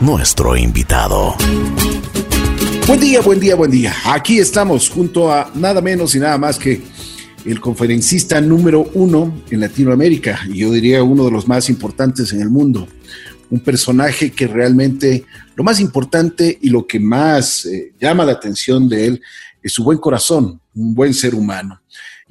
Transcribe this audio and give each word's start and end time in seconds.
nuestro 0.00 0.56
invitado. 0.56 1.36
Buen 2.86 2.98
día, 2.98 3.20
buen 3.20 3.38
día, 3.38 3.54
buen 3.54 3.70
día. 3.70 3.92
Aquí 4.06 4.38
estamos 4.38 4.88
junto 4.88 5.30
a 5.30 5.50
nada 5.54 5.82
menos 5.82 6.14
y 6.14 6.18
nada 6.18 6.38
más 6.38 6.58
que 6.58 6.80
el 7.44 7.60
conferencista 7.60 8.40
número 8.40 8.88
uno 8.94 9.42
en 9.50 9.60
Latinoamérica, 9.60 10.40
y 10.48 10.60
yo 10.60 10.72
diría 10.72 11.02
uno 11.02 11.26
de 11.26 11.30
los 11.30 11.46
más 11.46 11.68
importantes 11.68 12.32
en 12.32 12.40
el 12.40 12.48
mundo. 12.48 12.88
Un 13.50 13.60
personaje 13.60 14.32
que 14.32 14.46
realmente 14.46 15.26
lo 15.54 15.62
más 15.62 15.78
importante 15.78 16.58
y 16.62 16.70
lo 16.70 16.86
que 16.86 16.98
más 16.98 17.66
eh, 17.66 17.92
llama 18.00 18.24
la 18.24 18.32
atención 18.32 18.88
de 18.88 19.08
él 19.08 19.22
es 19.62 19.74
su 19.74 19.84
buen 19.84 19.98
corazón, 19.98 20.58
un 20.74 20.94
buen 20.94 21.12
ser 21.12 21.34
humano. 21.34 21.81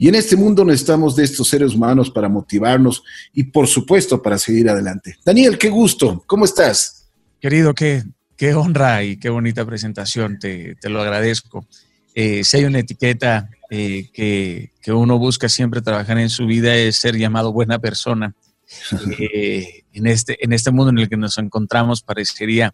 Y 0.02 0.07
en 0.07 0.15
este 0.15 0.36
mundo 0.36 0.65
necesitamos 0.65 1.15
de 1.15 1.23
estos 1.23 1.47
seres 1.47 1.75
humanos 1.75 2.09
para 2.09 2.27
motivarnos 2.27 3.04
y 3.36 3.43
por 3.43 3.68
supuesto 3.68 4.20
para 4.20 4.39
seguir 4.39 4.68
adelante. 4.68 5.15
Daniel, 5.23 5.59
qué 5.59 5.70
gusto, 5.70 6.23
¿cómo 6.25 6.45
estás? 6.45 7.07
Querido, 7.39 7.75
qué, 7.75 8.01
qué 8.36 8.56
honra 8.56 9.04
y 9.04 9.18
qué 9.18 9.29
bonita 9.29 9.64
presentación, 9.64 10.39
te, 10.39 10.73
te 10.82 10.89
lo 10.89 11.01
agradezco. 11.01 11.68
Eh, 12.15 12.43
si 12.43 12.57
hay 12.57 12.64
una 12.64 12.79
etiqueta 12.79 13.51
eh, 13.69 14.09
que, 14.11 14.71
que, 14.82 14.92
uno 14.92 15.19
busca 15.19 15.47
siempre 15.47 15.83
trabajar 15.83 16.18
en 16.18 16.31
su 16.31 16.47
vida 16.47 16.75
es 16.75 16.95
ser 16.95 17.15
llamado 17.15 17.54
buena 17.54 17.78
persona. 17.78 18.33
Eh, 19.20 19.83
en, 19.93 20.07
este, 20.07 20.43
en 20.43 20.51
este 20.51 20.71
mundo 20.71 20.89
en 20.89 20.97
el 20.97 21.09
que 21.09 21.18
nos 21.18 21.37
encontramos 21.37 22.01
parecería 22.01 22.73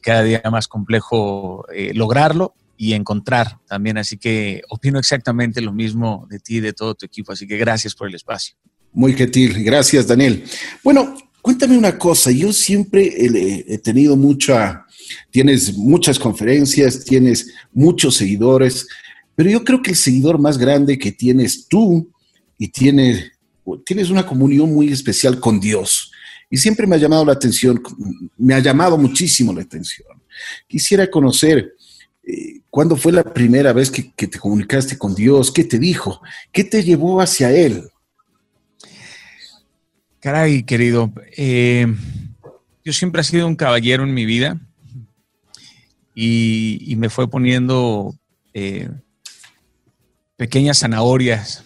cada 0.00 0.22
día 0.22 0.40
más 0.50 0.66
complejo 0.66 1.66
lograrlo, 1.92 2.54
y 2.76 2.92
encontrar 2.92 3.58
también. 3.66 3.98
Así 3.98 4.16
que 4.16 4.62
opino 4.68 4.98
exactamente 4.98 5.60
lo 5.60 5.72
mismo 5.72 6.26
de 6.30 6.38
ti 6.38 6.56
y 6.56 6.60
de 6.60 6.72
todo 6.72 6.94
tu 6.94 7.06
equipo. 7.06 7.32
Así 7.32 7.46
que 7.46 7.56
gracias 7.56 7.94
por 7.94 8.08
el 8.08 8.14
espacio. 8.14 8.56
Muy 8.92 9.12
gentil. 9.12 9.62
Gracias, 9.64 10.06
Daniel. 10.06 10.44
Bueno, 10.82 11.16
cuéntame 11.42 11.76
una 11.76 11.98
cosa. 11.98 12.30
Yo 12.30 12.52
siempre 12.52 13.12
he, 13.16 13.78
tenido 13.78 14.16
mucha, 14.16 14.86
tienes 15.30 15.76
muchas 15.76 16.18
conferencias, 16.18 17.04
tienes 17.04 17.52
muchos 17.72 18.16
seguidores, 18.16 18.86
pero 19.34 19.50
yo 19.50 19.64
creo 19.64 19.82
que 19.82 19.90
el 19.90 19.96
seguidor 19.96 20.38
más 20.38 20.58
grande 20.58 20.98
que 20.98 21.12
tienes 21.12 21.66
tú 21.68 22.10
y 22.56 22.68
tienes, 22.68 23.32
tienes 23.84 24.10
una 24.10 24.24
comunión 24.24 24.72
muy 24.72 24.92
especial 24.92 25.40
con 25.40 25.58
Dios. 25.58 26.12
Y 26.48 26.56
siempre 26.56 26.86
me 26.86 26.94
ha 26.94 26.98
llamado 26.98 27.24
la 27.24 27.32
atención, 27.32 27.82
me 28.38 28.54
ha 28.54 28.60
llamado 28.60 28.96
muchísimo 28.96 29.52
la 29.52 29.62
atención. 29.62 30.06
Quisiera 30.68 31.10
conocer 31.10 31.74
eh, 32.26 32.60
¿Cuándo 32.70 32.96
fue 32.96 33.12
la 33.12 33.22
primera 33.22 33.72
vez 33.72 33.90
que, 33.90 34.02
te 34.26 34.38
comunicaste 34.38 34.98
con 34.98 35.14
Dios? 35.14 35.52
¿Qué 35.52 35.64
te 35.64 35.78
dijo? 35.78 36.20
¿Qué 36.52 36.64
te 36.64 36.82
llevó 36.82 37.20
hacia 37.20 37.52
Él? 37.52 37.88
Caray, 40.20 40.62
querido, 40.62 41.12
eh, 41.36 41.86
yo 42.82 42.92
siempre 42.92 43.20
he 43.20 43.24
sido 43.24 43.46
un 43.46 43.56
caballero 43.56 44.04
en 44.04 44.14
mi 44.14 44.24
vida 44.24 44.58
y, 46.14 46.94
me 46.96 47.10
fue 47.10 47.28
poniendo 47.28 48.14
eh, 48.54 48.88
pequeñas 50.36 50.78
zanahorias, 50.78 51.64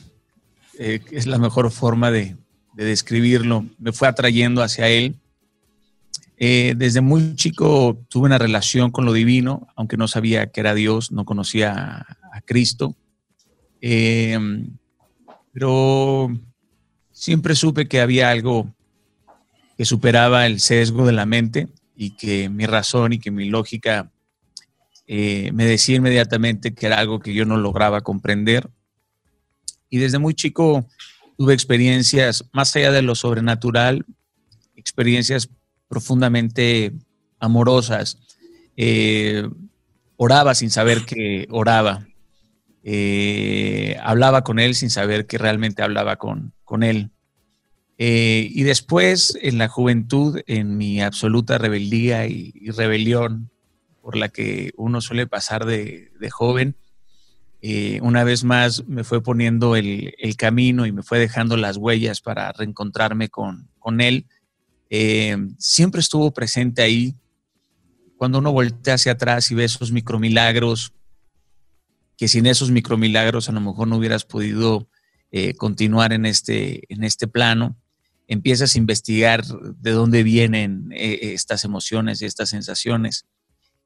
es 0.76 1.26
la 1.26 1.38
mejor 1.38 1.70
forma 1.70 2.10
de 2.10 2.36
describirlo. 2.74 3.64
Me 3.78 3.92
fue 3.92 4.08
atrayendo 4.08 4.62
hacia 4.62 4.88
Él 4.88 5.16
eh, 6.40 6.74
desde 6.76 7.00
muy 7.00 7.34
chico 7.34 7.98
tuve 8.08 8.26
una 8.26 8.38
relación 8.38 8.92
con 8.92 9.04
lo 9.04 9.12
divino, 9.12 9.66
aunque 9.74 9.96
no 9.96 10.06
sabía 10.06 10.52
que 10.52 10.60
era 10.60 10.72
Dios, 10.72 11.10
no 11.10 11.24
conocía 11.24 12.06
a, 12.32 12.40
Cristo. 12.44 12.94
Em, 13.80 14.78
pero 15.52 16.30
siempre 17.10 17.56
supe 17.56 17.88
que 17.88 18.00
había 18.00 18.30
algo 18.30 18.72
que 19.76 19.84
superaba 19.84 20.46
el 20.46 20.60
sesgo 20.60 21.04
de 21.04 21.12
la 21.12 21.26
mente 21.26 21.66
y 21.96 22.10
que 22.10 22.48
mi 22.48 22.66
razón 22.66 23.12
y 23.12 23.18
que 23.18 23.32
mi 23.32 23.48
lógica 23.48 24.12
eh, 25.08 25.50
me 25.52 25.64
decía 25.64 25.96
inmediatamente 25.96 26.72
que 26.72 26.86
era 26.86 27.00
algo 27.00 27.18
que 27.18 27.34
yo 27.34 27.44
no 27.44 27.56
lograba 27.56 28.02
comprender. 28.02 28.70
Y 29.90 29.98
desde 29.98 30.20
muy 30.20 30.34
chico 30.34 30.86
tuve 31.36 31.54
experiencias, 31.54 32.44
más 32.52 32.74
allá 32.76 32.92
de 32.92 33.02
lo 33.02 33.16
sobrenatural, 33.16 34.06
experiencias 34.76 35.50
profundamente 35.88 36.92
amorosas. 37.40 38.18
Eh, 38.76 39.48
oraba 40.16 40.54
sin 40.54 40.70
saber 40.70 41.04
que 41.04 41.46
oraba. 41.50 42.06
Eh, 42.84 43.96
hablaba 44.02 44.44
con 44.44 44.58
él 44.58 44.74
sin 44.74 44.90
saber 44.90 45.26
que 45.26 45.38
realmente 45.38 45.82
hablaba 45.82 46.16
con, 46.16 46.52
con 46.64 46.82
él. 46.82 47.10
Eh, 47.96 48.48
y 48.52 48.62
después, 48.62 49.36
en 49.42 49.58
la 49.58 49.68
juventud, 49.68 50.40
en 50.46 50.76
mi 50.76 51.00
absoluta 51.00 51.58
rebeldía 51.58 52.26
y, 52.26 52.52
rebelión 52.70 53.50
por 54.00 54.16
la 54.16 54.28
que 54.28 54.70
uno 54.76 55.00
suele 55.00 55.26
pasar 55.26 55.66
de, 55.66 56.10
joven, 56.30 56.76
una 58.00 58.22
vez 58.22 58.44
más 58.44 58.86
me 58.86 59.02
fue 59.02 59.20
poniendo 59.20 59.74
el, 59.74 60.14
camino 60.36 60.86
y 60.86 60.92
me 60.92 61.02
fue 61.02 61.18
dejando 61.18 61.56
las 61.56 61.76
huellas 61.76 62.20
para 62.20 62.52
reencontrarme 62.52 63.28
con, 63.28 63.68
con 63.80 64.00
él 64.00 64.26
eh, 64.90 65.36
siempre 65.58 66.00
estuvo 66.00 66.30
presente 66.32 66.82
ahí. 66.82 67.14
Cuando 68.16 68.38
uno 68.38 68.52
voltea 68.52 68.94
hacia 68.94 69.12
atrás 69.12 69.50
y 69.50 69.54
ve 69.54 69.64
esos 69.64 69.92
micromilagros, 69.92 70.92
que 72.16 72.28
sin 72.28 72.46
esos 72.46 72.70
micromilagros 72.70 73.48
a 73.48 73.52
lo 73.52 73.60
mejor 73.60 73.86
no 73.86 73.96
hubieras 73.96 74.24
podido 74.24 74.88
eh, 75.30 75.54
continuar 75.54 76.12
en 76.12 76.26
este, 76.26 76.82
en 76.92 77.04
este 77.04 77.28
plano, 77.28 77.76
empiezas 78.26 78.74
a 78.74 78.78
investigar 78.78 79.44
de 79.44 79.90
dónde 79.92 80.22
vienen 80.22 80.90
eh, 80.92 81.18
estas 81.34 81.64
emociones 81.64 82.20
y 82.20 82.26
estas 82.26 82.48
sensaciones. 82.48 83.26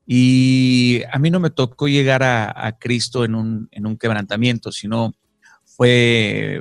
Y 0.06 1.02
a 1.12 1.18
mí 1.18 1.30
no 1.30 1.38
me 1.38 1.50
tocó 1.50 1.86
llegar 1.88 2.22
a, 2.24 2.76
Cristo 2.80 3.24
en 3.24 3.34
un, 3.36 3.68
en 3.70 3.86
un, 3.86 3.96
quebrantamiento, 3.96 4.72
sino 4.72 5.14
fue, 5.64 6.60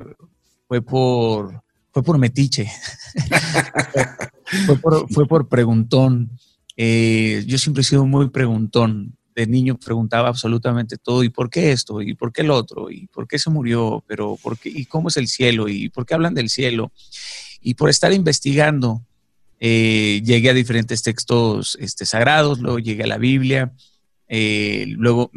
fue 0.68 0.82
por 0.84 1.64
fue 1.92 2.04
por 2.04 2.18
metiche, 2.18 2.72
fue, 5.10 5.28
por, 5.28 5.48
preguntón. 5.48 6.32
Eh, 6.78 7.44
yo 7.46 7.58
siempre 7.58 7.82
he 7.82 7.84
sido 7.84 8.06
muy 8.06 8.30
preguntón. 8.30 9.18
De 9.34 9.48
niño 9.48 9.78
preguntaba 9.78 10.28
absolutamente 10.28 10.98
todo, 10.98 11.24
¿y 11.24 11.30
por 11.30 11.50
qué 11.50 11.72
esto? 11.72 12.02
¿Y 12.02 12.16
por 12.16 12.34
qué 12.34 12.42
el 12.42 12.52
otro? 12.52 12.92
¿Y 12.92 13.08
por 13.08 13.28
qué 13.28 13.40
se 13.40 13.50
murió? 13.50 14.04
¿Pero 14.06 14.38
por 14.42 14.58
qué? 14.58 14.70
¿Y 14.70 14.86
cómo 14.86 15.08
es 15.08 15.16
el 15.16 15.28
cielo? 15.30 15.70
¿Y 15.70 15.90
por 15.90 16.06
qué 16.06 16.14
hablan 16.14 16.34
del 16.34 16.50
cielo? 16.50 16.92
Y 17.62 17.76
por 17.76 17.90
estar 17.90 18.12
investigando, 18.12 19.02
eh, 19.60 20.22
llegué 20.26 20.50
a 20.50 20.54
diferentes 20.54 21.02
textos 21.02 21.78
este, 21.80 22.06
sagrados, 22.06 22.60
luego 22.60 22.80
llegué 22.80 23.04
a 23.04 23.08
la 23.08 23.18
Biblia, 23.18 23.72
eh, 24.34 24.86
luego, 24.88 25.30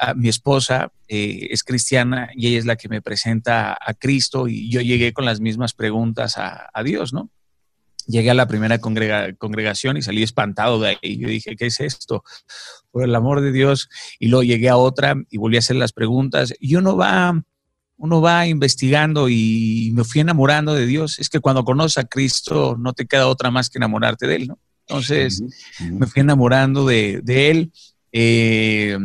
a 0.00 0.14
mi 0.14 0.30
esposa 0.30 0.90
eh, 1.06 1.48
es 1.50 1.62
cristiana 1.62 2.30
y 2.34 2.46
ella 2.46 2.58
es 2.58 2.64
la 2.64 2.76
que 2.76 2.88
me 2.88 3.02
presenta 3.02 3.74
a 3.78 3.92
Cristo 3.92 4.48
y 4.48 4.70
yo 4.70 4.80
llegué 4.80 5.12
con 5.12 5.26
las 5.26 5.38
mismas 5.38 5.74
preguntas 5.74 6.38
a, 6.38 6.70
Dios, 6.82 7.12
¿no? 7.12 7.28
Llegué 8.06 8.30
a 8.30 8.34
la 8.34 8.48
primera 8.48 8.78
congregación 8.78 9.98
y 9.98 10.02
salí 10.02 10.22
espantado 10.22 10.80
de 10.80 10.96
ahí. 11.02 11.18
Yo 11.18 11.28
dije, 11.28 11.56
¿qué 11.56 11.66
es 11.66 11.78
esto? 11.80 12.24
Por 12.90 13.04
el 13.04 13.14
amor 13.14 13.42
de 13.42 13.52
Dios. 13.52 13.90
Y 14.18 14.28
luego 14.28 14.44
llegué 14.44 14.70
a 14.70 14.78
otra 14.78 15.14
y 15.28 15.36
volví 15.36 15.56
a 15.56 15.58
hacer 15.58 15.76
las 15.76 15.92
preguntas. 15.92 16.54
Y 16.58 16.76
uno 16.76 16.96
va, 16.96 17.44
uno 17.98 18.22
va 18.22 18.46
investigando 18.46 19.28
y 19.28 19.90
me 19.92 20.04
fui 20.04 20.22
enamorando 20.22 20.72
de 20.72 20.86
Dios. 20.86 21.18
Es 21.18 21.28
que 21.28 21.40
cuando 21.40 21.64
conoces 21.64 21.98
a 21.98 22.04
Cristo 22.04 22.78
no 22.80 22.94
te 22.94 23.04
queda 23.04 23.26
otra 23.26 23.50
más 23.50 23.68
que 23.68 23.76
enamorarte 23.76 24.26
de 24.26 24.36
Él, 24.36 24.48
¿no? 24.48 24.58
Entonces 24.86 25.42
me 25.82 26.06
fui 26.06 26.22
enamorando 26.22 26.86
de, 26.86 27.20
de 27.22 27.50
Él 27.50 27.72
eh, 28.20 28.98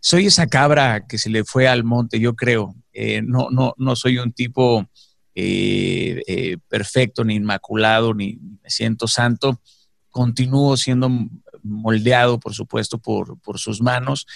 soy 0.00 0.26
esa 0.26 0.46
cabra 0.46 1.06
que 1.06 1.18
se 1.18 1.28
le 1.28 1.44
fue 1.44 1.68
al 1.68 1.84
monte, 1.84 2.18
yo 2.18 2.34
creo. 2.34 2.74
Eh, 2.94 3.20
no, 3.20 3.50
no, 3.50 3.74
no 3.76 3.94
soy 3.94 4.16
un 4.16 4.32
tipo 4.32 4.88
eh, 5.34 6.56
perfecto, 6.66 7.24
ni 7.24 7.34
inmaculado, 7.34 8.14
ni 8.14 8.38
me 8.62 8.70
siento 8.70 9.06
santo. 9.06 9.60
Continúo 10.08 10.78
siendo 10.78 11.10
moldeado, 11.62 12.40
por 12.40 12.54
supuesto, 12.54 12.98
por, 12.98 13.36
sus 13.58 13.82
manos. 13.82 14.26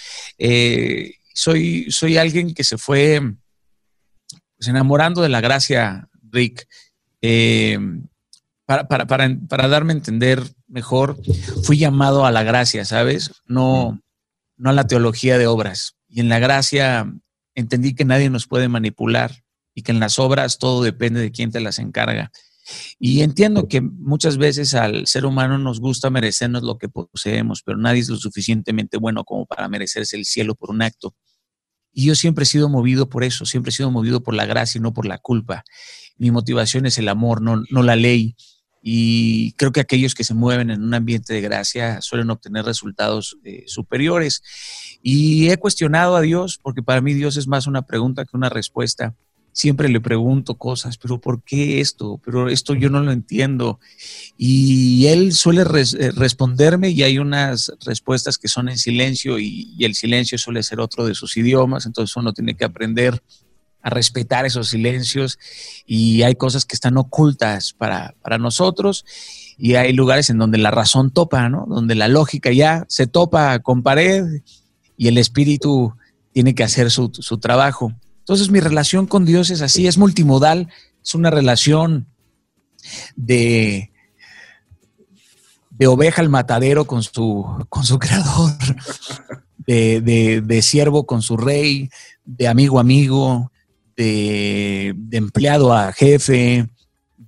soy, 1.33 1.89
soy 1.89 2.17
alguien 2.17 2.53
que 2.53 2.63
se 2.63 2.77
fue 2.77 3.21
pues, 4.57 4.67
enamorando 4.67 5.23
de 5.23 5.29
la 5.29 5.41
gracia, 5.41 6.07
Rick. 6.31 6.67
Para, 8.67 8.87
para, 8.87 9.07
para, 9.07 9.35
para, 9.47 9.67
darme 9.67 9.93
a 9.93 9.97
entender 9.97 10.43
mejor, 10.67 11.17
fui 11.63 11.79
llamado 11.79 12.27
a 12.27 12.31
la 12.31 12.43
gracia, 12.43 12.85
¿sabes? 12.85 13.31
No, 13.47 13.99
no 14.59 14.69
a 14.69 14.73
la 14.73 14.85
teología 14.85 15.39
de 15.39 15.47
obras. 15.47 15.95
Y 16.07 16.19
en 16.19 16.29
la 16.29 16.37
gracia 16.37 17.11
entendí 17.55 17.95
que 17.95 18.05
nadie 18.05 18.29
nos 18.29 18.45
puede 18.45 18.67
manipular 18.67 19.43
y 19.73 19.81
que 19.81 19.91
en 19.91 19.99
las 19.99 20.19
obras 20.19 20.59
todo 20.59 20.83
depende 20.83 21.21
de 21.21 21.31
quién 21.31 21.51
te 21.51 21.61
las 21.61 21.79
encarga. 21.79 22.31
Y 22.99 23.21
entiendo 23.21 23.67
que 23.67 23.81
muchas 23.81 24.37
veces 24.37 24.75
al 24.75 25.07
ser 25.07 25.25
humano 25.25 25.57
nos 25.57 25.79
gusta 25.79 26.09
merecernos 26.09 26.61
lo 26.61 26.77
que 26.77 26.89
poseemos, 26.89 27.63
pero 27.63 27.77
nadie 27.77 28.01
es 28.01 28.09
lo 28.09 28.17
suficientemente 28.17 28.97
bueno 28.97 29.23
como 29.23 29.45
para 29.45 29.67
merecerse 29.67 30.17
el 30.17 30.25
cielo 30.25 30.53
por 30.53 30.69
un 30.69 30.81
acto. 30.81 31.15
Y 31.91 32.05
yo 32.05 32.15
siempre 32.15 32.43
he 32.43 32.45
sido 32.45 32.69
movido 32.69 33.09
por 33.09 33.23
eso, 33.23 33.45
siempre 33.45 33.69
he 33.69 33.73
sido 33.73 33.89
movido 33.89 34.21
por 34.21 34.35
la 34.35 34.45
gracia 34.45 34.77
y 34.77 34.81
no 34.81 34.93
por 34.93 35.07
la 35.07 35.17
culpa. 35.17 35.63
Mi 36.17 36.29
motivación 36.31 36.85
es 36.85 36.97
el 36.97 37.07
amor, 37.07 37.41
no, 37.41 37.63
no 37.71 37.81
la 37.81 37.95
ley. 37.95 38.35
Y 38.81 39.51
creo 39.53 39.71
que 39.71 39.81
aquellos 39.81 40.15
que 40.15 40.23
se 40.23 40.33
mueven 40.33 40.69
en 40.69 40.81
un 40.81 40.93
ambiente 40.93 41.33
de 41.33 41.41
gracia 41.41 42.01
suelen 42.01 42.29
obtener 42.29 42.65
resultados 42.65 43.37
eh, 43.43 43.63
superiores. 43.67 44.41
Y 45.01 45.49
he 45.49 45.57
cuestionado 45.57 46.15
a 46.15 46.21
Dios, 46.21 46.59
porque 46.61 46.83
para 46.83 47.01
mí 47.01 47.13
Dios 47.13 47.37
es 47.37 47.47
más 47.47 47.67
una 47.67 47.81
pregunta 47.81 48.25
que 48.25 48.37
una 48.37 48.49
respuesta. 48.49 49.15
Siempre 49.51 49.89
le 49.89 49.99
pregunto 49.99 50.55
cosas, 50.55 50.97
pero 50.97 51.19
¿por 51.19 51.43
qué 51.43 51.81
esto? 51.81 52.21
Pero 52.23 52.49
esto 52.49 52.75
yo 52.75 52.89
no 52.89 53.01
lo 53.01 53.11
entiendo. 53.11 53.79
Y 54.37 55.07
Él 55.07 55.33
suele 55.33 55.63
eh, 55.63 56.11
responderme 56.11 56.91
y 56.91 57.03
hay 57.03 57.17
unas 57.17 57.73
respuestas 57.85 58.37
que 58.37 58.47
son 58.47 58.69
en 58.69 58.77
silencio 58.77 59.39
y, 59.39 59.73
y 59.77 59.85
el 59.85 59.95
silencio 59.95 60.37
suele 60.37 60.63
ser 60.63 60.79
otro 60.79 61.05
de 61.05 61.15
sus 61.15 61.35
idiomas, 61.35 61.85
entonces 61.85 62.15
uno 62.15 62.31
tiene 62.31 62.55
que 62.55 62.63
aprender 62.63 63.21
a 63.81 63.89
respetar 63.89 64.45
esos 64.45 64.69
silencios 64.69 65.39
y 65.85 66.23
hay 66.23 66.35
cosas 66.35 66.65
que 66.65 66.75
están 66.75 66.97
ocultas 66.97 67.73
para, 67.73 68.13
nosotros 68.39 69.05
y 69.57 69.75
hay 69.75 69.93
lugares 69.93 70.29
en 70.29 70.37
donde 70.37 70.57
la 70.57 70.71
razón 70.71 71.11
topa, 71.11 71.49
¿no? 71.49 71.65
Donde 71.67 71.95
la 71.95 72.07
lógica 72.07 72.51
ya 72.51 72.85
se 72.87 73.07
topa 73.07 73.59
con 73.59 73.83
pared 73.83 74.25
y 74.97 75.07
el 75.07 75.17
espíritu 75.17 75.93
tiene 76.33 76.55
que 76.55 76.63
hacer 76.63 76.91
su, 76.91 77.09
trabajo. 77.39 77.93
Entonces 78.19 78.49
mi 78.49 78.59
relación 78.59 79.07
con 79.07 79.25
Dios 79.25 79.49
es 79.49 79.61
así, 79.61 79.87
es 79.87 79.97
multimodal, 79.97 80.67
es 81.03 81.15
una 81.15 81.29
relación 81.29 82.07
de, 83.15 83.91
de 85.71 85.87
oveja 85.87 86.21
al 86.21 86.29
matadero 86.29 86.85
con 86.85 87.03
su, 87.03 87.45
con 87.69 87.83
su 87.83 87.97
creador, 87.99 88.51
de, 89.57 90.01
de, 90.01 90.41
de 90.41 90.61
siervo 90.61 91.05
con 91.05 91.21
su 91.21 91.37
rey, 91.37 91.89
de 92.23 92.47
amigo 92.47 92.79
amigo, 92.79 93.51
de, 93.99 94.95
empleado 95.11 95.73
a 95.73 95.91
jefe, 95.91 96.67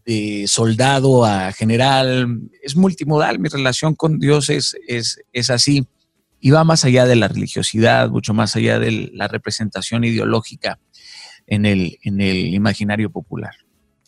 de 0.06 0.46
soldado 0.48 1.26
a 1.26 1.52
general. 1.52 2.40
Es 2.64 2.78
multimodal, 2.78 3.40
mi 3.40 3.50
relación 3.50 3.94
con 3.94 4.20
Dios 4.20 4.50
es, 4.50 4.78
es, 4.88 5.50
así 5.50 5.86
y 6.40 6.50
va 6.50 6.64
más 6.64 6.86
allá 6.86 7.06
de 7.06 7.16
la 7.16 7.28
religiosidad, 7.28 8.10
mucho 8.10 8.34
más 8.34 8.56
allá 8.56 8.80
de 8.80 9.12
la 9.14 9.28
representación 9.28 10.04
ideológica 10.06 10.80
en 11.46 11.66
el, 11.66 12.00
en 12.04 12.20
el 12.20 12.54
imaginario 12.54 13.12
popular. 13.12 13.54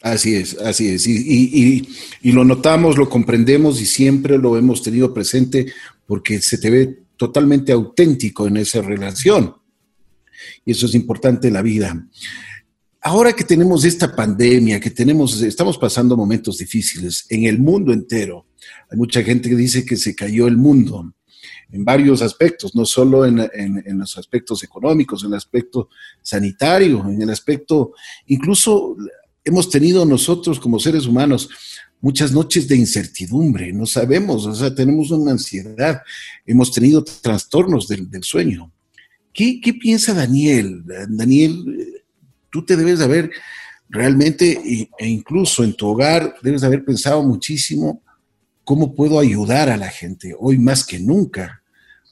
Así 0.02 0.36
es, 0.36 0.58
así 0.58 0.90
es. 0.90 1.06
Y, 1.06 1.86
y, 2.22 2.32
lo 2.32 2.44
notamos, 2.44 2.98
lo 2.98 3.08
comprendemos 3.08 3.80
y 3.82 3.86
siempre 3.86 4.38
lo 4.38 4.58
hemos 4.58 4.82
tenido 4.82 5.14
presente 5.14 5.72
porque 6.08 6.42
se 6.42 6.58
te 6.58 6.70
ve 6.70 7.00
totalmente 7.18 7.72
auténtico 7.72 8.48
en 8.48 8.58
esa 8.58 8.82
relación. 8.82 9.56
Y 10.66 10.72
eso 10.72 10.88
es 10.88 10.96
importante 10.96 11.50
en 11.50 11.54
la 11.54 11.62
vida 11.62 12.08
ahora 13.04 13.34
que 13.34 13.44
tenemos 13.44 13.84
esta 13.84 14.16
pandemia, 14.16 14.80
que 14.80 14.90
tenemos, 14.90 15.42
estamos 15.42 15.78
pasando 15.78 16.16
momentos 16.16 16.58
difíciles 16.58 17.26
en 17.30 17.44
el 17.44 17.60
mundo 17.60 17.92
entero, 17.92 18.48
hay 18.90 18.98
mucha 18.98 19.22
gente 19.22 19.50
que 19.50 19.56
dice 19.56 19.86
que 19.86 19.98
se 19.98 20.16
cayó 20.16 20.48
el 20.48 20.58
mundo 20.58 21.14
en 21.72 21.84
varios 21.84 22.22
aspectos, 22.22 22.76
no 22.76 22.86
solo 22.86 23.26
en, 23.26 23.38
los 23.98 24.18
aspectos 24.18 24.64
económicos, 24.64 25.24
en 25.24 25.32
el 25.32 25.38
aspecto 25.38 25.90
sanitario, 26.22 27.04
en 27.10 27.22
el 27.22 27.30
aspecto, 27.30 27.94
incluso 28.28 28.96
hemos 29.44 29.70
tenido 29.70 30.06
nosotros 30.06 30.60
como 30.60 30.80
seres 30.80 31.06
humanos 31.06 31.50
muchas 32.00 32.32
noches 32.32 32.68
de 32.68 32.78
incertidumbre, 32.78 33.74
no 33.74 33.86
sabemos, 33.86 34.46
o 34.46 34.54
sea, 34.54 34.74
tenemos 34.74 35.10
una 35.12 35.32
ansiedad, 35.32 36.02
hemos 36.46 36.72
tenido 36.72 37.04
trastornos 37.04 37.88
del, 37.88 38.24
sueño. 38.24 38.72
¿Qué, 39.34 39.60
¿Qué, 39.60 39.74
piensa 39.74 40.14
Daniel? 40.14 40.84
Daniel, 41.10 41.93
tú 42.54 42.64
te 42.64 42.78
debes 42.78 43.00
de 43.00 43.06
haber 43.06 43.32
realmente, 43.90 44.62
e 45.00 45.08
incluso 45.08 45.64
en 45.64 45.74
tu 45.74 45.88
hogar, 45.88 46.36
debes 46.44 46.62
de 46.62 46.68
haber 46.68 46.86
pensado 46.86 47.24
muchísimo 47.24 48.04
cómo 48.64 48.94
puedo 48.94 49.20
ayudar 49.20 49.70
a 49.70 49.76
la 49.76 49.90
gente 49.90 50.36
hoy 50.40 50.60
más 50.60 50.86
que 50.86 51.00
nunca. 51.00 51.64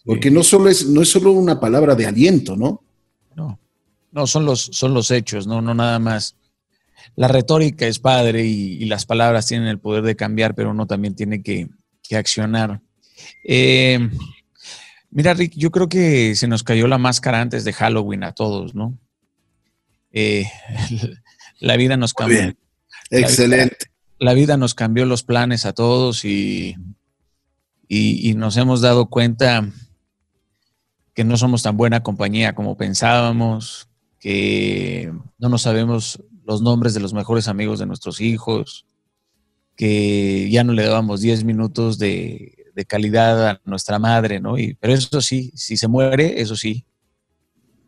Porque 0.03 0.31
no, 0.31 0.41
solo 0.43 0.67
es, 0.69 0.87
no 0.87 1.03
es 1.03 1.09
solo 1.09 1.31
una 1.31 1.59
palabra 1.59 1.93
de 1.93 2.07
aliento, 2.07 2.57
¿no? 2.57 2.83
No, 3.35 3.59
no, 4.11 4.25
son 4.25 4.45
los, 4.45 4.61
son 4.71 4.95
los 4.95 5.11
hechos, 5.11 5.45
no, 5.45 5.61
no 5.61 5.75
nada 5.75 5.99
más. 5.99 6.35
La 7.15 7.27
retórica 7.27 7.85
es 7.85 7.99
padre 7.99 8.43
y, 8.43 8.83
las 8.85 9.05
palabras 9.05 9.45
tienen 9.45 9.67
el 9.67 9.79
poder 9.79 10.03
de 10.03 10.15
cambiar, 10.15 10.55
pero 10.55 10.71
uno 10.71 10.87
también 10.87 11.15
tiene 11.15 11.43
que, 11.43 11.69
accionar. 12.13 12.81
Eh, 13.45 14.09
mira, 15.11 15.33
Rick, 15.33 15.53
yo 15.55 15.71
creo 15.71 15.87
que 15.87 16.35
se 16.35 16.47
nos 16.47 16.61
cayó 16.63 16.87
la 16.87 16.97
máscara 16.97 17.39
antes 17.39 17.63
de 17.63 17.71
Halloween 17.71 18.25
a 18.25 18.33
todos, 18.33 18.75
¿no? 18.75 18.97
Eh, 20.11 20.45
la 21.59 21.77
vida 21.77 21.97
nos 21.97 22.13
cambió. 22.13 22.53
Excelente. 23.09 23.87
La 24.19 24.33
vida, 24.33 24.55
nos 24.55 24.75
cambió 24.75 25.05
los 25.05 25.23
planes 25.23 25.65
a 25.65 25.73
todos 25.73 26.25
y, 26.25 26.75
y, 27.87 28.35
nos 28.35 28.55
hemos 28.55 28.79
dado 28.81 29.07
cuenta 29.07 29.67
que 31.15 31.23
no 31.23 31.37
somos 31.37 31.63
tan 31.63 31.75
buena 31.75 32.03
compañía 32.03 32.53
como 32.53 32.77
pensábamos, 32.77 33.89
que 34.19 35.11
no 35.39 35.49
nos 35.49 35.63
sabemos 35.63 36.23
los 36.45 36.61
nombres 36.61 36.93
de 36.93 36.99
los 36.99 37.13
mejores 37.13 37.47
amigos 37.47 37.79
de 37.79 37.87
nuestros 37.87 38.21
hijos, 38.21 38.85
que 39.75 40.49
ya 40.51 40.63
no 40.63 40.73
le 40.73 40.85
dábamos 40.85 41.21
10 41.21 41.43
minutos 41.43 41.97
de, 41.97 42.67
de, 42.75 42.85
calidad 42.85 43.49
a 43.49 43.61
nuestra 43.65 43.97
madre, 43.97 44.39
¿no? 44.39 44.57
Y, 44.59 44.75
pero 44.75 44.93
eso 44.93 45.19
sí, 45.21 45.51
si 45.55 45.77
se 45.77 45.87
muere, 45.87 46.41
eso 46.41 46.55
sí, 46.55 46.85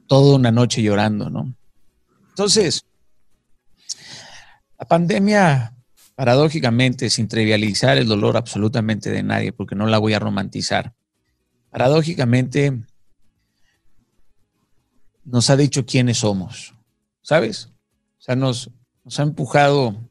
toda 0.08 0.36
una 0.36 0.52
noche 0.52 0.82
llorando, 0.82 1.30
¿no? 1.30 1.54
Entonces, 2.34 2.84
la 4.80 4.88
pandemia, 4.88 5.76
paradójicamente, 6.16 7.12
sin 7.12 7.28
trivializar 7.28 7.98
el 7.98 8.08
dolor 8.08 8.38
absolutamente 8.38 9.12
de 9.12 9.22
nadie, 9.22 9.54
porque 9.54 9.76
no 9.76 9.86
la 9.86 10.00
voy 10.00 10.14
a 10.14 10.20
romantizar, 10.20 10.94
paradójicamente 11.70 12.84
nos 15.24 15.50
ha 15.50 15.58
dicho 15.58 15.86
quiénes 15.86 16.18
somos, 16.18 16.74
¿sabes? 17.22 17.70
O 18.20 18.22
sea, 18.22 18.36
nos, 18.36 18.72
ha 19.18 19.22
empujado 19.22 20.10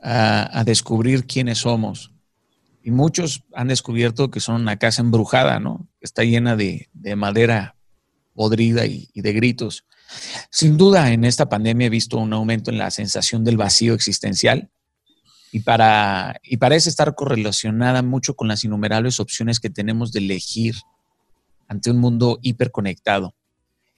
a, 0.00 0.62
descubrir 0.64 1.26
quiénes 1.26 1.58
somos. 1.58 2.12
Y 2.82 2.90
muchos 2.90 3.44
han 3.54 3.68
descubierto 3.68 4.30
que 4.30 4.40
son 4.40 4.60
una 4.60 4.76
casa 4.76 5.00
embrujada, 5.00 5.58
¿no? 5.58 5.88
Está 6.00 6.22
llena 6.22 6.54
de, 6.54 6.90
madera 7.16 7.76
podrida 8.34 8.84
y, 8.84 9.08
de 9.14 9.32
gritos. 9.32 9.86
Sin 10.50 10.76
duda, 10.76 11.12
en 11.12 11.24
esta 11.24 11.48
pandemia 11.48 11.86
he 11.86 11.90
visto 11.90 12.18
un 12.18 12.32
aumento 12.32 12.70
en 12.70 12.78
la 12.78 12.90
sensación 12.90 13.44
del 13.44 13.56
vacío 13.56 13.94
existencial 13.94 14.70
y, 15.52 15.60
para, 15.60 16.40
y 16.42 16.56
parece 16.56 16.88
estar 16.88 17.14
correlacionada 17.14 18.02
mucho 18.02 18.34
con 18.34 18.48
las 18.48 18.64
innumerables 18.64 19.20
opciones 19.20 19.60
que 19.60 19.70
tenemos 19.70 20.12
de 20.12 20.20
elegir 20.20 20.74
ante 21.68 21.90
un 21.90 21.98
mundo 21.98 22.38
hiperconectado. 22.42 23.34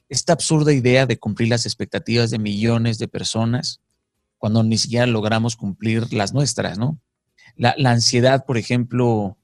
Esta 0.08 0.34
absurda 0.34 0.72
idea 0.72 1.06
de 1.06 1.18
cumplir 1.18 1.48
las 1.48 1.66
expectativas 1.66 2.30
de 2.30 2.38
millones 2.38 2.98
de 2.98 3.08
personas 3.08 3.80
cuando 4.38 4.62
ni 4.62 4.78
siquiera 4.78 5.06
logramos 5.06 5.56
cumplir 5.56 6.12
las 6.12 6.32
nuestras, 6.32 6.78
¿no? 6.78 7.00
La, 7.56 7.74
la 7.78 7.90
ansiedad, 7.90 8.44
por 8.44 8.58
ejemplo, 8.58 9.38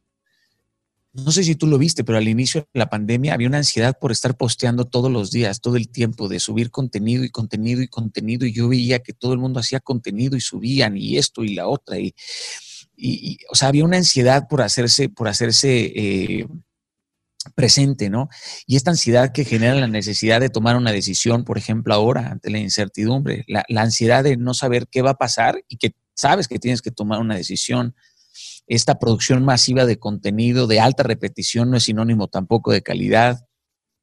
no 1.15 1.31
sé 1.31 1.45
si 1.45 1.55
tú 1.55 1.67
lo 1.67 1.77
viste, 1.77 2.05
pero 2.05 2.17
al 2.17 2.27
inicio 2.27 2.63
de 2.73 2.79
la 2.79 2.89
pandemia 2.89 3.35
había 3.35 3.49
una 3.49 3.59
ansiedad 3.59 3.99
por 4.01 4.13
estar 4.13 4.37
posteando 4.37 4.87
todos 4.87 5.11
los 5.11 5.31
días, 5.31 5.61
todo 5.61 5.77
el 5.77 5.91
tiempo, 5.91 6.29
de 6.29 6.41
subir 6.41 6.71
contenido 6.71 7.23
y 7.23 7.29
contenido 7.29 7.83
y 7.83 7.89
contenido. 7.89 8.47
Y 8.47 8.53
yo 8.53 8.69
veía 8.69 9.01
que 9.01 9.13
todo 9.13 9.35
el 9.35 9.39
mundo 9.39 9.61
hacía 9.61 9.81
contenido 9.81 10.37
y 10.37 10.41
subían 10.41 10.97
y 10.97 11.19
esto 11.19 11.45
y 11.45 11.55
la 11.55 11.69
otra. 11.69 11.99
Y, 11.99 13.39
o 13.51 13.55
sea, 13.55 13.69
había 13.69 13.85
una 13.85 13.99
ansiedad 13.99 14.49
por 14.49 14.63
hacerse, 14.63 15.11
por 15.11 15.29
hacerse 15.29 15.93
eh, 15.95 16.47
presente, 17.55 18.09
¿no? 18.09 18.31
Y 18.67 18.77
esta 18.77 18.91
ansiedad 18.91 19.33
que 19.33 19.45
genera 19.45 19.75
la 19.75 19.89
necesidad 19.89 20.41
de 20.41 20.49
tomar 20.49 20.77
una 20.77 20.93
decisión, 20.93 21.45
por 21.45 21.59
ejemplo, 21.59 21.93
ahora, 21.93 22.29
ante 22.29 22.51
la 22.51 22.59
incertidumbre, 22.59 23.45
la 23.49 23.83
ansiedad 23.83 24.25
de 24.25 24.39
no 24.39 24.55
saber 24.55 24.89
qué 24.91 25.03
va 25.03 25.11
a 25.11 25.19
pasar 25.19 25.63
y 25.69 25.77
que 25.77 25.95
sabes 26.15 26.49
que 26.49 26.59
tienes 26.59 26.81
que 26.81 26.91
tomar 26.91 27.21
una 27.21 27.35
decisión 27.35 27.95
esta 28.75 28.99
producción 28.99 29.45
masiva 29.45 29.85
de 29.85 29.99
contenido 29.99 30.67
de 30.67 30.81
alta 30.81 31.03
repetición 31.03 31.71
no 31.71 31.77
es 31.77 31.83
sinónimo 31.85 32.29
tampoco 32.29 32.73
de 32.73 32.83
calidad. 32.83 33.45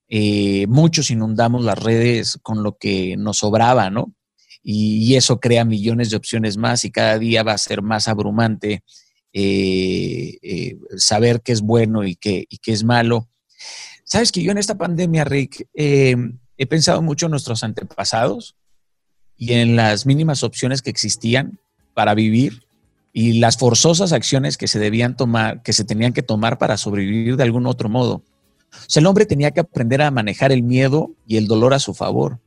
Eh, 0.07 0.67
muchos 0.67 1.09
inundamos 1.09 1.63
las 1.63 1.79
redes 1.79 2.37
con 2.43 2.61
lo 2.61 2.77
que 2.77 3.17
nos 3.17 3.37
sobraba, 3.37 3.89
¿no? 3.89 4.13
Y, 4.61 5.15
eso 5.15 5.39
crea 5.39 5.65
millones 5.65 6.11
de 6.11 6.17
opciones 6.17 6.55
más 6.57 6.85
y 6.85 6.91
cada 6.91 7.17
día 7.17 7.41
va 7.41 7.53
a 7.53 7.57
ser 7.57 7.81
más 7.81 8.07
abrumante 8.07 8.83
eh, 9.33 10.37
eh, 10.43 10.77
saber 10.97 11.41
qué 11.41 11.53
es 11.53 11.61
bueno 11.61 12.03
y 12.03 12.15
qué, 12.15 12.45
y 12.47 12.59
qué 12.59 12.73
es 12.73 12.83
malo. 12.83 13.27
Sabes 14.03 14.31
que 14.31 14.43
yo 14.43 14.51
en 14.51 14.59
esta 14.59 14.77
pandemia, 14.77 15.23
Rick, 15.23 15.67
he 15.73 16.65
pensado 16.67 17.01
mucho 17.01 17.25
en 17.25 17.31
nuestros 17.31 17.63
antepasados 17.63 18.55
y 19.35 19.53
en 19.53 19.75
las 19.75 20.05
mínimas 20.05 20.43
opciones 20.43 20.83
que 20.83 20.91
existían 20.91 21.59
para 21.95 22.13
vivir 22.13 22.68
y 23.11 23.39
las 23.39 23.57
forzosas 23.57 24.13
acciones 24.13 24.57
que 24.57 24.67
se 24.67 24.79
debían 24.79 25.15
tomar, 25.17 25.61
que 25.63 25.73
se 25.73 25.83
tenían 25.83 26.13
que 26.13 26.21
tomar 26.21 26.57
para 26.57 26.77
sobrevivir 26.77 27.37
de 27.37 27.43
algún 27.43 27.65
otro 27.65 27.89
modo. 27.89 28.23
O 28.71 28.85
sea, 28.87 29.01
el 29.01 29.07
hombre 29.07 29.25
tenía 29.25 29.51
que 29.51 29.61
aprender 29.61 30.01
a 30.01 30.11
manejar 30.11 30.51
el 30.51 30.63
miedo 30.63 31.11
y 31.25 31.37
el 31.37 31.47
dolor 31.47 31.73
a 31.73 31.79
su 31.79 31.93
favor. 31.93 32.39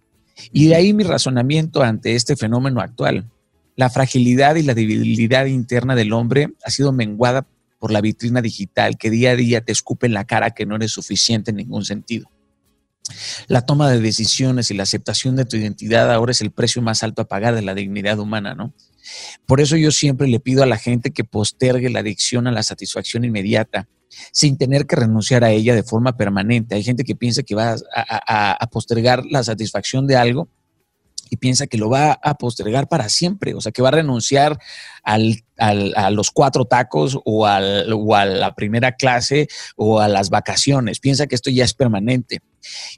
Y 0.52 0.68
de 0.68 0.76
ahí 0.76 0.92
mi 0.92 1.04
razonamiento 1.04 1.82
ante 1.82 2.14
este 2.14 2.36
fenómeno 2.36 2.80
actual. 2.80 3.28
La 3.76 3.90
fragilidad 3.90 4.56
y 4.56 4.62
la 4.62 4.74
debilidad 4.74 5.46
interna 5.46 5.94
del 5.94 6.12
hombre 6.12 6.52
ha 6.64 6.70
sido 6.70 6.92
menguada 6.92 7.46
por 7.78 7.90
la 7.90 8.00
vitrina 8.00 8.40
digital 8.40 8.96
que 8.96 9.10
día 9.10 9.32
a 9.32 9.36
día 9.36 9.60
te 9.62 9.72
escupe 9.72 10.06
en 10.06 10.14
la 10.14 10.24
cara 10.24 10.52
que 10.52 10.66
no 10.66 10.76
eres 10.76 10.92
suficiente 10.92 11.50
en 11.50 11.56
ningún 11.56 11.84
sentido. 11.84 12.30
La 13.48 13.62
toma 13.62 13.90
de 13.90 14.00
decisiones 14.00 14.70
y 14.70 14.74
la 14.74 14.84
aceptación 14.84 15.36
de 15.36 15.44
tu 15.44 15.56
identidad 15.56 16.12
ahora 16.12 16.32
es 16.32 16.40
el 16.40 16.52
precio 16.52 16.80
más 16.82 17.02
alto 17.02 17.22
a 17.22 17.28
pagar 17.28 17.54
de 17.54 17.62
la 17.62 17.74
dignidad 17.74 18.18
humana, 18.18 18.54
¿no? 18.54 18.72
Por 19.46 19.60
eso 19.60 19.76
yo 19.76 19.90
siempre 19.90 20.28
le 20.28 20.40
pido 20.40 20.62
a 20.62 20.66
la 20.66 20.78
gente 20.78 21.10
que 21.10 21.24
postergue 21.24 21.90
la 21.90 22.00
adicción 22.00 22.46
a 22.46 22.52
la 22.52 22.62
satisfacción 22.62 23.24
inmediata 23.24 23.88
sin 24.30 24.56
tener 24.56 24.86
que 24.86 24.96
renunciar 24.96 25.44
a 25.44 25.50
ella 25.50 25.74
de 25.74 25.82
forma 25.82 26.16
permanente. 26.16 26.74
Hay 26.74 26.82
gente 26.82 27.04
que 27.04 27.16
piensa 27.16 27.42
que 27.42 27.54
va 27.54 27.76
a, 27.94 28.68
postergar 28.70 29.24
la 29.26 29.42
satisfacción 29.42 30.06
de 30.06 30.16
algo 30.16 30.48
y 31.30 31.36
piensa 31.36 31.66
que 31.66 31.78
lo 31.78 31.88
va 31.88 32.12
a 32.22 32.34
postergar 32.34 32.88
para 32.88 33.08
siempre, 33.08 33.54
o 33.54 33.60
sea, 33.60 33.72
que 33.72 33.80
va 33.80 33.88
a 33.88 33.92
renunciar 33.92 34.58
a 35.02 36.10
los 36.10 36.30
cuatro 36.30 36.66
tacos 36.66 37.18
o, 37.24 37.46
a 37.46 37.60
la 37.60 38.54
primera 38.54 38.92
clase 38.92 39.48
o 39.76 40.00
a 40.00 40.08
las 40.08 40.28
vacaciones, 40.28 41.00
piensa 41.00 41.26
que 41.26 41.34
esto 41.34 41.50
ya 41.50 41.64
es 41.64 41.72
permanente. 41.72 42.40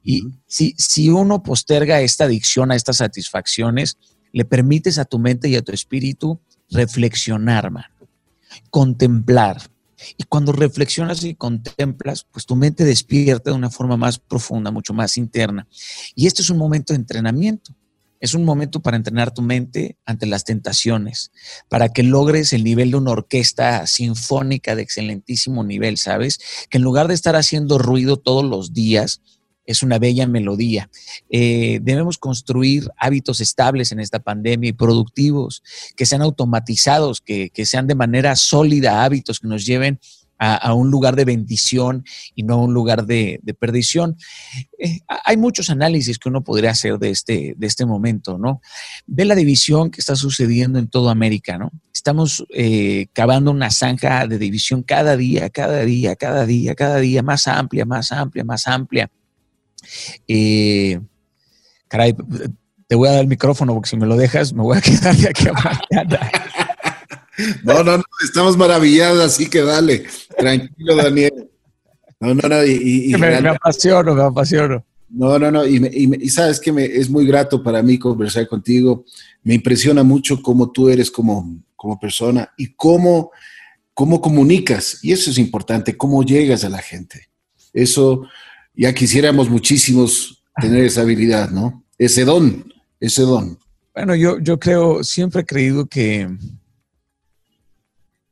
Y 0.03 0.25
si, 0.47 0.75
si 0.77 1.11
uno 1.11 1.43
posterga 1.43 2.01
esta 2.01 2.25
adicción 2.25 2.73
a 2.73 2.77
estas 2.77 2.97
satisfacciones, 2.97 3.99
le 4.35 4.45
permites 4.45 4.99
a 4.99 5.05
tu 5.05 5.21
mente 5.21 5.49
y 5.49 5.55
a 5.55 5.63
tu 5.63 5.71
espíritu 5.71 6.41
reflexionar, 6.69 7.71
man, 7.71 7.85
contemplar. 8.69 9.63
Y 10.19 10.25
cuando 10.25 10.51
reflexionas 10.51 11.23
y 11.23 11.37
contemplas, 11.37 12.27
pues 12.33 12.45
tu 12.45 12.57
mente 12.57 12.85
despierta 12.85 13.51
de 13.51 13.57
una 13.57 13.71
forma 13.71 13.97
más 13.97 14.19
profunda, 14.19 14.73
mucho 14.73 14.93
más 14.93 15.17
interna. 15.17 15.69
Y 16.17 16.27
este 16.27 16.43
es 16.43 16.51
un 16.51 16.59
momento 16.59 16.93
de 16.93 16.99
entrenamiento. 16.99 17.77
Es 18.19 18.35
un 18.35 18.45
momento 18.45 18.81
para 18.81 18.97
entrenar 18.97 19.33
tu 19.33 19.41
mente 19.41 19.99
ante 20.05 20.27
las 20.27 20.45
tentaciones, 20.45 21.31
para 21.69 21.91
que 21.91 22.03
logres 22.03 22.53
el 22.53 22.65
nivel 22.65 22.91
de 22.91 22.97
una 22.97 23.13
orquesta 23.13 23.87
sinfónica 23.87 24.75
de 24.75 24.83
excelentísimo 24.83 25.63
nivel, 25.63 25.97
¿sabes? 25.97 26.41
Que 26.71 26.79
en 26.79 26.85
lugar 26.85 27.07
de 27.07 27.15
estar 27.15 27.37
haciendo 27.37 27.79
ruido 27.79 28.17
todos 28.17 28.45
los 28.45 28.73
días, 28.73 29.21
es 29.67 29.83
una 29.83 29.99
bella 29.99 30.27
melodía. 30.27 30.91
Eh, 31.31 31.79
debemos 31.83 32.19
construir 32.19 32.91
hábitos 32.99 33.41
estables 33.41 33.93
en 33.93 34.01
esta 34.01 34.19
pandemia 34.19 34.71
y 34.71 34.73
productivos, 34.73 35.63
que 35.97 36.07
sean 36.07 36.23
automatizados, 36.23 37.21
que, 37.21 37.51
sean 37.65 37.87
de 37.87 37.95
manera 37.95 38.37
sólida 38.37 39.05
hábitos 39.05 39.41
que 39.41 39.49
nos 39.49 39.65
lleven 39.65 39.99
a, 40.37 40.75
un 40.75 40.91
lugar 40.91 41.17
de 41.17 41.25
bendición 41.25 42.05
y 42.35 42.43
no 42.43 42.55
a 42.55 42.57
un 42.59 42.75
lugar 42.75 43.07
de, 43.07 43.41
perdición. 43.59 44.17
Eh, 44.79 45.01
hay 45.25 45.39
muchos 45.39 45.71
análisis 45.71 46.19
que 46.19 46.29
uno 46.29 46.45
podría 46.45 46.73
hacer 46.73 46.99
de 46.99 47.11
este, 47.11 47.55
de 47.57 47.67
este 47.67 47.87
momento, 47.87 48.37
¿no? 48.37 48.61
Ve 49.07 49.25
la 49.25 49.37
división 49.37 49.91
que 49.91 50.01
está 50.01 50.17
sucediendo 50.17 50.79
en 50.79 50.89
toda 50.89 51.13
América, 51.13 51.57
¿no? 51.57 51.71
Estamos 51.95 52.45
eh, 52.51 53.07
cavando 53.15 53.53
una 53.53 53.71
zanja 53.71 54.27
de 54.27 54.37
división 54.37 54.83
cada 54.83 55.17
día, 55.17 55.49
cada 55.49 55.83
día, 55.85 56.15
cada 56.17 56.45
día, 56.45 56.75
cada 56.75 56.99
día, 56.99 57.23
más 57.23 57.47
amplia, 57.47 57.87
más 57.87 58.13
amplia, 58.13 58.45
más 58.45 58.67
amplia. 58.67 59.11
Eh, 60.29 61.01
caray, 61.89 62.15
te 62.87 62.95
voy 62.95 63.09
a 63.09 63.13
dar 63.13 63.21
el 63.21 63.29
micrófono 63.29 63.75
porque 63.75 63.91
si 63.91 63.97
me 63.97 64.07
lo 64.07 64.17
dejas 64.17 64.53
me 64.53 64.63
voy 64.63 64.79
a 64.79 64.81
quedar 64.83 65.17
de 65.17 65.29
aquí 65.29 65.49
a 65.49 65.53
mañana. 65.53 66.31
No, 67.65 67.83
no, 67.83 67.97
no, 67.97 68.05
estamos 68.25 68.57
maravillados, 68.57 69.19
así 69.19 69.51
que 69.51 69.63
dale, 69.63 70.05
tranquilo, 70.39 70.95
Daniel. 70.95 71.51
No, 72.21 72.33
no, 72.33 72.49
no, 72.49 72.65
y, 72.65 73.13
me, 73.19 73.49
apasiono, 73.49 74.15
me 74.15 74.23
apasiono. 74.23 74.85
No, 75.11 75.39
no, 75.39 75.51
no, 75.51 75.67
y, 75.67 76.29
sabes 76.29 76.59
que 76.59 76.73
me, 76.73 76.85
es 76.85 77.11
muy 77.11 77.27
grato 77.27 77.63
para 77.63 77.83
mí 77.83 77.99
conversar 77.99 78.49
contigo. 78.49 79.05
Me 79.43 79.55
impresiona 79.55 80.03
mucho 80.03 80.41
cómo 80.41 80.71
tú 80.71 80.89
eres 80.89 81.11
como, 81.11 81.59
como 81.77 81.99
persona 81.99 82.53
y 82.57 82.75
cómo, 82.75 83.31
cómo 83.93 84.21
comunicas. 84.21 85.01
Y 85.03 85.13
eso 85.13 85.31
es 85.31 85.39
importante, 85.39 85.97
cómo 85.97 86.23
llegas 86.23 86.65
a 86.65 86.69
la 86.69 86.79
gente. 86.79 87.29
Eso, 87.73 88.27
ya 88.75 88.93
quisiéramos 88.93 89.49
muchísimos 89.49 90.43
tener 90.61 90.85
esa 90.85 91.03
habilidad, 91.03 91.51
¿no? 91.51 91.85
Ese 91.99 92.25
don, 92.25 92.73
ese 93.01 93.23
don. 93.23 93.59
Bueno, 93.95 94.15
yo, 94.15 94.39
yo 94.39 94.59
creo, 94.59 95.05
siempre 95.05 95.43
he 95.43 95.47
creído 95.47 95.87
que, 95.87 96.29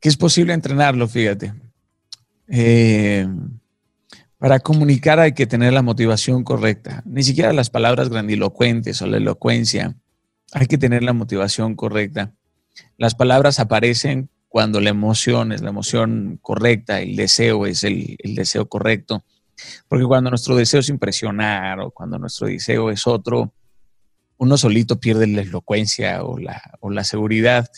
que 0.01 0.09
es 0.09 0.17
posible 0.17 0.53
entrenarlo, 0.53 1.07
fíjate. 1.07 1.55
Eh, 2.49 3.27
para 4.39 4.59
comunicar 4.59 5.21
hay 5.21 5.33
que 5.33 5.47
tener 5.47 5.73
la 5.73 5.83
motivación 5.83 6.43
correcta. 6.43 7.03
Ni 7.07 7.23
siquiera 7.23 7.53
las 7.53 7.71
palabras 7.71 8.09
grandilocuentes 8.09 9.01
o 9.01 9.07
la 9.07 9.19
elocuencia. 9.19 9.97
Hay 10.53 10.67
que 10.67 10.79
tener 10.79 11.05
la 11.05 11.13
motivación 11.13 11.77
correcta. 11.77 12.35
Las 12.99 13.15
palabras 13.15 13.61
aparecen 13.61 14.31
cuando 14.49 14.81
la 14.81 14.91
emoción 14.91 15.53
es 15.53 15.63
la 15.63 15.71
emoción 15.71 16.39
correcta, 16.43 17.01
el 17.01 17.15
deseo 17.15 17.67
es 17.67 17.85
el, 17.85 18.17
el 18.19 18.35
deseo 18.35 18.69
correcto. 18.69 19.25
Porque 19.88 20.04
cuando 20.04 20.31
nuestro 20.31 20.57
deseo 20.57 20.81
es 20.81 20.88
impresionar 20.88 21.81
o 21.81 21.90
cuando 21.90 22.19
nuestro 22.19 22.47
deseo 22.47 22.90
es 22.90 23.07
otro, 23.07 23.52
uno 24.38 24.57
solito 24.57 24.99
pierde 24.99 25.26
la 25.26 25.42
elocuencia 25.42 26.25
o 26.25 26.38
la, 26.38 26.61
o 26.81 26.90
la 26.90 27.04
seguridad. 27.04 27.69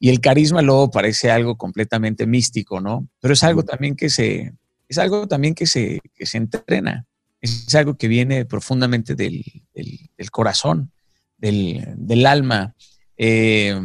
Y 0.00 0.10
el 0.10 0.20
carisma 0.20 0.62
luego 0.62 0.90
parece 0.90 1.30
algo 1.30 1.56
completamente 1.56 2.26
místico, 2.26 2.80
¿no? 2.80 3.08
Pero 3.20 3.34
es 3.34 3.42
algo 3.44 3.62
también 3.64 3.96
que 3.96 4.10
se, 4.10 4.52
es 4.88 4.98
algo 4.98 5.26
también 5.28 5.54
que 5.54 5.66
se, 5.66 6.00
que 6.14 6.26
se 6.26 6.38
entrena. 6.38 7.06
Es 7.40 7.72
algo 7.74 7.96
que 7.96 8.08
viene 8.08 8.44
profundamente 8.44 9.14
del, 9.14 9.44
del, 9.74 10.30
corazón, 10.30 10.90
del, 11.36 11.84
del 11.96 12.26
alma. 12.26 12.74
Eh, 13.16 13.80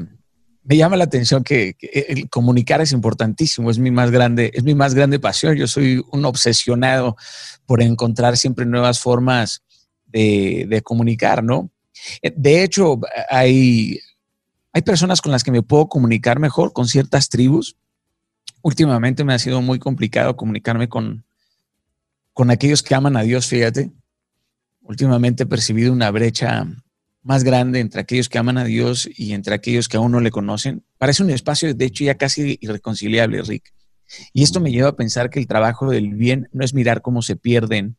me 0.64 0.78
llama 0.78 0.96
la 0.96 1.04
atención 1.04 1.44
que, 1.44 1.76
comunicar 2.30 2.82
es 2.82 2.92
importantísimo, 2.92 3.70
es 3.70 3.80
mi 3.80 3.92
más 3.92 4.12
grande, 4.12 4.52
es 4.54 4.64
mi 4.64 4.76
más 4.76 4.94
grande 4.94 5.20
pasión. 5.20 5.56
Yo 5.56 5.68
soy 5.68 6.04
un 6.12 6.26
obsesionado 6.26 7.18
por 7.66 7.82
encontrar 7.82 8.38
siempre 8.38 8.66
nuevas 8.66 9.00
formas 9.00 9.64
de, 10.08 10.82
comunicar, 10.84 11.44
¿no? 11.44 11.70
Eh, 12.22 12.34
de 12.36 12.64
hecho, 12.64 13.00
hay, 13.30 14.00
hay 14.72 14.82
personas 14.84 15.22
con 15.22 15.32
las 15.32 15.44
que 15.44 15.52
me 15.52 15.64
puedo 15.64 15.88
comunicar 15.88 16.40
mejor, 16.40 16.72
con 16.72 16.88
ciertas 16.88 17.30
tribus. 17.30 17.76
Últimamente 18.62 19.24
me 19.24 19.34
ha 19.34 19.40
sido 19.40 19.62
muy 19.62 19.80
complicado 19.80 20.38
comunicarme 20.38 20.88
con, 20.88 21.26
con 22.34 22.52
aquellos 22.52 22.84
que 22.84 22.96
aman 22.96 23.18
a 23.18 23.24
Dios, 23.24 23.48
fíjate. 23.48 23.92
Últimamente 24.82 25.44
he 25.44 25.46
percibido 25.46 25.92
una 25.92 26.12
brecha 26.12 26.68
más 27.24 27.44
grande 27.44 27.80
entre 27.80 28.02
aquellos 28.02 28.30
que 28.30 28.38
aman 28.38 28.58
a 28.58 28.66
Dios 28.66 29.10
y 29.16 29.34
entre 29.34 29.56
aquellos 29.56 29.88
que 29.88 29.98
aún 29.98 30.12
no 30.12 30.20
le 30.20 30.30
conocen. 30.30 30.84
Parece 30.98 31.24
un 31.24 31.30
espacio, 31.30 31.74
de 31.74 31.86
hecho, 31.86 32.04
ya 32.04 32.16
casi 32.16 32.58
irreconciliable, 32.62 33.42
Rick. 33.42 33.74
Y 34.34 34.44
esto 34.44 34.60
me 34.60 34.72
lleva 34.72 34.90
a 34.90 34.96
pensar 34.96 35.30
que 35.30 35.40
el 35.40 35.48
trabajo 35.48 35.90
del 35.90 36.14
bien 36.14 36.50
no 36.52 36.64
es 36.64 36.74
mirar 36.74 37.02
cómo 37.02 37.22
se 37.22 37.36
pierden 37.36 37.98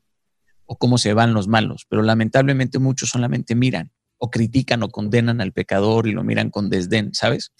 o 0.66 0.76
cómo 0.76 0.98
se 0.98 1.14
van 1.14 1.34
los 1.34 1.48
malos, 1.48 1.86
pero 1.88 2.02
lamentablemente 2.02 2.78
muchos 2.78 3.08
solamente 3.10 3.54
miran 3.54 3.92
o 4.18 4.30
critican 4.30 4.82
o 4.82 4.88
condenan 4.90 5.40
al 5.40 5.52
pecador 5.52 6.06
y 6.06 6.12
lo 6.12 6.22
miran 6.22 6.50
con 6.50 6.70
desdén, 6.70 7.12
¿sabes? 7.14 7.52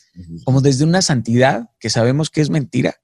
Como 0.44 0.60
desde 0.60 0.84
una 0.84 1.02
santidad 1.02 1.70
que 1.80 1.90
sabemos 1.90 2.30
que 2.30 2.40
es 2.40 2.50
mentira, 2.50 2.96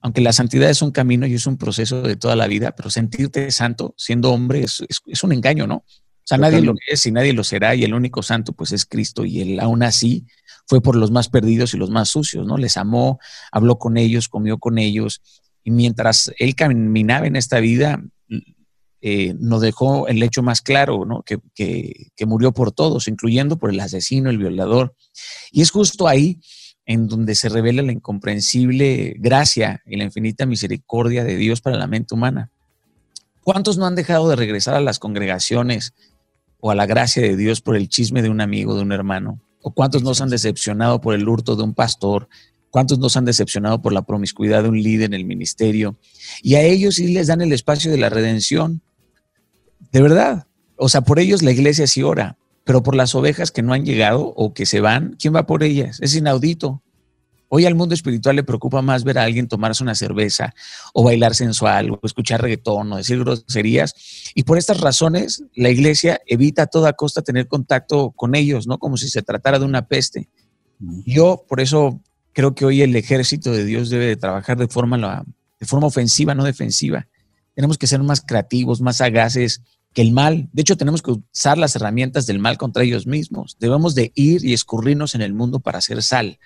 aunque 0.00 0.20
la 0.20 0.32
santidad 0.32 0.70
es 0.70 0.80
un 0.80 0.92
camino 0.92 1.26
y 1.26 1.34
es 1.34 1.46
un 1.46 1.58
proceso 1.58 2.02
de 2.02 2.16
toda 2.16 2.36
la 2.36 2.46
vida, 2.46 2.74
pero 2.76 2.88
sentirte 2.88 3.50
santo 3.50 3.94
siendo 3.96 4.32
hombre 4.32 4.62
es, 4.62 4.82
es 5.06 5.22
un 5.24 5.32
engaño, 5.32 5.66
¿no? 5.66 5.84
O 6.28 6.34
sea, 6.36 6.36
nadie 6.36 6.60
lo 6.60 6.74
es 6.86 7.06
y 7.06 7.10
nadie 7.10 7.32
lo 7.32 7.42
será 7.42 7.74
y 7.74 7.84
el 7.84 7.94
único 7.94 8.22
santo 8.22 8.52
pues 8.52 8.72
es 8.72 8.84
Cristo 8.84 9.24
y 9.24 9.40
él 9.40 9.60
aún 9.60 9.82
así 9.82 10.26
fue 10.66 10.82
por 10.82 10.94
los 10.94 11.10
más 11.10 11.30
perdidos 11.30 11.72
y 11.72 11.78
los 11.78 11.88
más 11.88 12.10
sucios, 12.10 12.46
¿no? 12.46 12.58
Les 12.58 12.76
amó, 12.76 13.18
habló 13.50 13.78
con 13.78 13.96
ellos, 13.96 14.28
comió 14.28 14.58
con 14.58 14.76
ellos 14.76 15.22
y 15.64 15.70
mientras 15.70 16.30
él 16.38 16.54
caminaba 16.54 17.26
en 17.26 17.36
esta 17.36 17.60
vida, 17.60 18.04
eh, 19.00 19.34
nos 19.38 19.62
dejó 19.62 20.06
el 20.06 20.22
hecho 20.22 20.42
más 20.42 20.60
claro, 20.60 21.06
¿no? 21.06 21.22
Que, 21.22 21.38
que, 21.54 22.26
murió 22.26 22.52
por 22.52 22.72
todos, 22.72 23.08
incluyendo 23.08 23.56
por 23.56 23.70
el 23.70 23.80
asesino, 23.80 24.28
el 24.28 24.36
violador. 24.36 24.94
Y 25.50 25.62
es 25.62 25.70
justo 25.70 26.08
ahí 26.08 26.42
en 26.84 27.08
donde 27.08 27.36
se 27.36 27.48
revela 27.48 27.80
la 27.80 27.92
incomprensible 27.92 29.14
gracia 29.18 29.82
y 29.86 29.96
la 29.96 30.04
infinita 30.04 30.44
misericordia 30.44 31.24
de 31.24 31.36
Dios 31.36 31.62
para 31.62 31.78
la 31.78 31.86
mente 31.86 32.12
humana. 32.14 32.50
¿Cuántos 33.48 33.78
no 33.78 33.86
han 33.86 33.94
dejado 33.94 34.28
de 34.28 34.36
regresar 34.36 34.74
a 34.74 34.80
las 34.82 34.98
congregaciones 34.98 35.94
o 36.60 36.70
a 36.70 36.74
la 36.74 36.86
gracia 36.86 37.22
de 37.22 37.36
Dios 37.36 37.60
por 37.60 37.76
el 37.76 37.88
chisme 37.88 38.22
de 38.22 38.30
un 38.30 38.40
amigo, 38.40 38.74
de 38.74 38.82
un 38.82 38.92
hermano? 38.92 39.40
¿O 39.62 39.72
cuántos 39.72 40.02
nos 40.02 40.20
han 40.20 40.30
decepcionado 40.30 41.00
por 41.00 41.14
el 41.14 41.28
hurto 41.28 41.56
de 41.56 41.62
un 41.62 41.74
pastor? 41.74 42.28
¿Cuántos 42.70 42.98
nos 42.98 43.16
han 43.16 43.24
decepcionado 43.24 43.80
por 43.80 43.92
la 43.92 44.02
promiscuidad 44.02 44.62
de 44.62 44.68
un 44.68 44.82
líder 44.82 45.06
en 45.06 45.14
el 45.14 45.24
ministerio? 45.24 45.96
Y 46.42 46.54
a 46.54 46.62
ellos 46.62 46.96
sí 46.96 47.08
les 47.08 47.26
dan 47.28 47.40
el 47.40 47.52
espacio 47.52 47.90
de 47.90 47.98
la 47.98 48.08
redención. 48.08 48.82
De 49.92 50.02
verdad. 50.02 50.46
O 50.76 50.88
sea, 50.88 51.00
por 51.00 51.18
ellos 51.18 51.42
la 51.42 51.50
iglesia 51.50 51.86
sí 51.86 52.02
ora, 52.02 52.36
pero 52.64 52.82
por 52.82 52.94
las 52.94 53.14
ovejas 53.14 53.50
que 53.50 53.62
no 53.62 53.72
han 53.72 53.84
llegado 53.84 54.32
o 54.36 54.54
que 54.54 54.66
se 54.66 54.80
van, 54.80 55.16
¿quién 55.18 55.34
va 55.34 55.46
por 55.46 55.62
ellas? 55.62 55.98
Es 56.00 56.14
inaudito. 56.14 56.82
Hoy 57.48 57.64
al 57.64 57.74
mundo 57.74 57.94
espiritual 57.94 58.36
le 58.36 58.44
preocupa 58.44 58.82
más 58.82 59.04
ver 59.04 59.18
a 59.18 59.24
alguien 59.24 59.48
tomarse 59.48 59.82
una 59.82 59.94
cerveza 59.94 60.54
o 60.92 61.02
bailar 61.02 61.34
sensual 61.34 61.90
o 61.90 62.00
escuchar 62.02 62.42
reggaetón 62.42 62.92
o 62.92 62.96
decir 62.96 63.18
groserías. 63.18 63.94
Y 64.34 64.42
por 64.42 64.58
estas 64.58 64.80
razones, 64.80 65.42
la 65.54 65.70
iglesia 65.70 66.20
evita 66.26 66.64
a 66.64 66.66
toda 66.66 66.92
costa 66.92 67.22
tener 67.22 67.48
contacto 67.48 68.10
con 68.10 68.34
ellos, 68.34 68.66
¿no? 68.66 68.78
Como 68.78 68.98
si 68.98 69.08
se 69.08 69.22
tratara 69.22 69.58
de 69.58 69.64
una 69.64 69.86
peste. 69.86 70.28
Yo 71.06 71.44
por 71.48 71.60
eso 71.60 72.02
creo 72.32 72.54
que 72.54 72.66
hoy 72.66 72.82
el 72.82 72.94
ejército 72.94 73.50
de 73.50 73.64
Dios 73.64 73.88
debe 73.88 74.06
de 74.06 74.16
trabajar 74.16 74.58
de 74.58 74.68
forma, 74.68 75.24
de 75.58 75.66
forma 75.66 75.86
ofensiva, 75.86 76.34
no 76.34 76.44
defensiva. 76.44 77.08
Tenemos 77.54 77.78
que 77.78 77.86
ser 77.86 78.02
más 78.02 78.20
creativos, 78.20 78.80
más 78.80 78.98
sagaces 78.98 79.62
que 79.98 80.02
el 80.02 80.12
mal. 80.12 80.48
De 80.52 80.62
hecho, 80.62 80.76
tenemos 80.76 81.02
que 81.02 81.10
usar 81.10 81.58
las 81.58 81.74
herramientas 81.74 82.24
del 82.24 82.38
mal 82.38 82.56
contra 82.56 82.84
ellos 82.84 83.08
mismos. 83.08 83.56
Debemos 83.58 83.96
de 83.96 84.12
ir 84.14 84.44
y 84.44 84.52
escurrirnos 84.52 85.16
en 85.16 85.22
el 85.22 85.34
mundo 85.34 85.58
para 85.58 85.78
hacer 85.78 86.04
sal, 86.04 86.38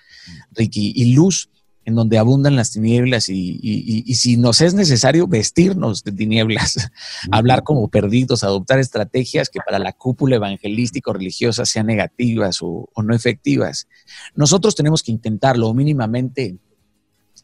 Ricky, 0.53 0.91
y 0.95 1.13
luz 1.13 1.51
en 1.85 1.93
donde 1.93 2.17
abundan 2.17 2.55
las 2.55 2.71
tinieblas 2.71 3.29
y, 3.29 4.11
si 4.15 4.37
nos 4.37 4.59
es 4.61 4.73
necesario 4.73 5.27
vestirnos 5.27 6.03
de 6.03 6.13
tinieblas, 6.13 6.89
hablar 7.31 7.61
como 7.61 7.89
perdidos, 7.89 8.43
adoptar 8.43 8.79
estrategias 8.79 9.49
que 9.49 9.59
para 9.63 9.77
la 9.77 9.93
cúpula 9.93 10.37
evangelística 10.37 11.11
o 11.11 11.13
religiosa 11.13 11.63
sean 11.63 11.85
negativas 11.85 12.57
o, 12.61 12.89
no 13.03 13.13
efectivas. 13.13 13.87
Nosotros 14.33 14.73
tenemos 14.73 15.03
que 15.03 15.11
intentarlo 15.11 15.67
o 15.67 15.75
mínimamente 15.75 16.57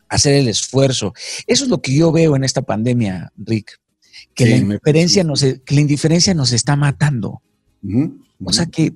hacer 0.08 0.34
el 0.34 0.48
esfuerzo. 0.48 1.14
Eso 1.46 1.66
es 1.66 1.70
lo 1.70 1.84
que 1.84 1.94
yo 1.94 2.12
veo 2.12 2.36
en 2.36 2.44
esta 2.44 2.64
pandemia, 2.64 3.32
Rick, 3.38 3.80
que, 4.34 4.46
la, 4.46 4.58
indiferencia 4.58 5.24
nos, 5.24 5.42
que 5.42 5.76
la 5.76 5.82
indiferencia 5.82 6.34
nos 6.34 6.52
está 6.52 6.76
matando. 6.76 7.42
O 8.44 8.54
sea 8.54 8.66
que 8.66 8.94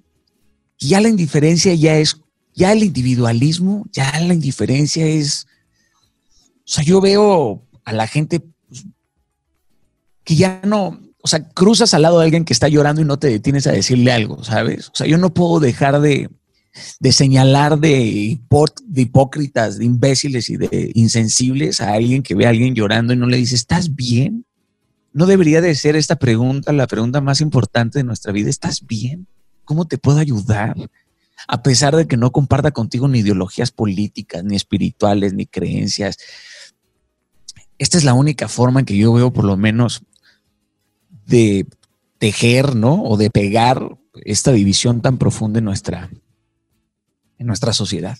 ya 0.80 1.02
la 1.02 1.10
indiferencia 1.10 1.74
ya 1.74 1.98
es 1.98 2.18
ya 2.56 2.72
el 2.72 2.84
individualismo, 2.84 3.86
ya 3.92 4.20
la 4.20 4.34
indiferencia 4.34 5.06
es, 5.06 5.48
o 6.60 6.66
sea, 6.66 6.84
yo 6.84 7.02
veo 7.02 7.64
a 7.84 7.94
la 7.94 8.08
gente 8.08 8.42
pues, 8.68 8.86
que 10.24 10.36
ya 10.36 10.62
no, 10.64 11.00
o 11.22 11.28
sea, 11.28 11.48
cruzas 11.50 11.94
al 11.94 12.04
lado 12.04 12.20
de 12.20 12.26
alguien 12.26 12.46
que 12.46 12.54
está 12.54 12.68
llorando 12.68 13.02
y 13.02 13.06
no 13.06 13.18
te 13.18 13.28
detienes 13.28 13.68
a 13.68 13.72
decirle 13.72 14.12
algo, 14.12 14.44
¿sabes? 14.44 14.90
O 14.90 14.96
sea, 14.96 15.08
yo 15.08 15.18
no 15.18 15.34
puedo 15.34 15.60
dejar 15.60 16.00
de, 16.00 16.30
señalar 17.12 17.80
de, 17.80 18.40
de, 18.88 19.02
hipócritas, 19.02 19.78
de 19.80 19.86
imbéciles 19.86 20.50
y 20.50 20.58
de 20.58 20.92
insensibles 20.94 21.82
a 21.82 21.94
alguien 21.94 22.24
que 22.24 22.36
ve 22.36 22.46
a 22.46 22.50
alguien 22.50 22.76
llorando 22.76 23.14
y 23.14 23.18
no 23.18 23.28
le 23.28 23.38
dice, 23.38 23.56
¿estás 23.56 23.96
bien? 23.96 24.46
No 25.14 25.26
debería 25.26 25.62
de 25.62 25.76
ser 25.76 25.96
esta 25.96 26.18
pregunta 26.18 26.74
la 26.74 26.88
pregunta 26.88 27.22
más 27.22 27.40
importante 27.40 28.00
de 28.00 28.04
nuestra 28.04 28.34
vida. 28.34 28.50
¿Estás 28.50 28.86
bien? 28.86 29.28
¿Cómo 29.64 29.86
te 29.86 29.98
puedo 29.98 30.20
ayudar? 30.20 30.76
a 31.48 31.64
pesar 31.64 31.96
de 31.96 32.08
que 32.08 32.18
no 32.18 32.32
comparta 32.32 32.72
contigo 32.72 33.08
ni 33.08 33.20
ideologías 33.20 33.72
políticas, 33.72 34.44
ni 34.44 34.56
espirituales, 34.56 35.34
ni 35.34 35.46
creencias. 35.46 36.18
Esta 37.78 37.98
es 37.98 38.04
la 38.04 38.14
única 38.14 38.48
forma 38.48 38.80
en 38.80 38.86
que 38.86 38.98
yo 38.98 39.14
veo, 39.14 39.34
por 39.34 39.46
lo 39.46 39.58
menos, 39.58 40.04
de 41.26 41.68
tejer, 42.18 42.76
¿no? 42.76 43.04
O 43.04 43.18
de 43.18 43.30
pegar 43.30 43.98
esta 44.24 44.52
división 44.52 45.02
tan 45.02 45.18
profunda 45.18 45.60
en 45.60 45.66
nuestra, 45.66 46.10
en 47.38 47.48
nuestra 47.48 47.74
sociedad. 47.74 48.18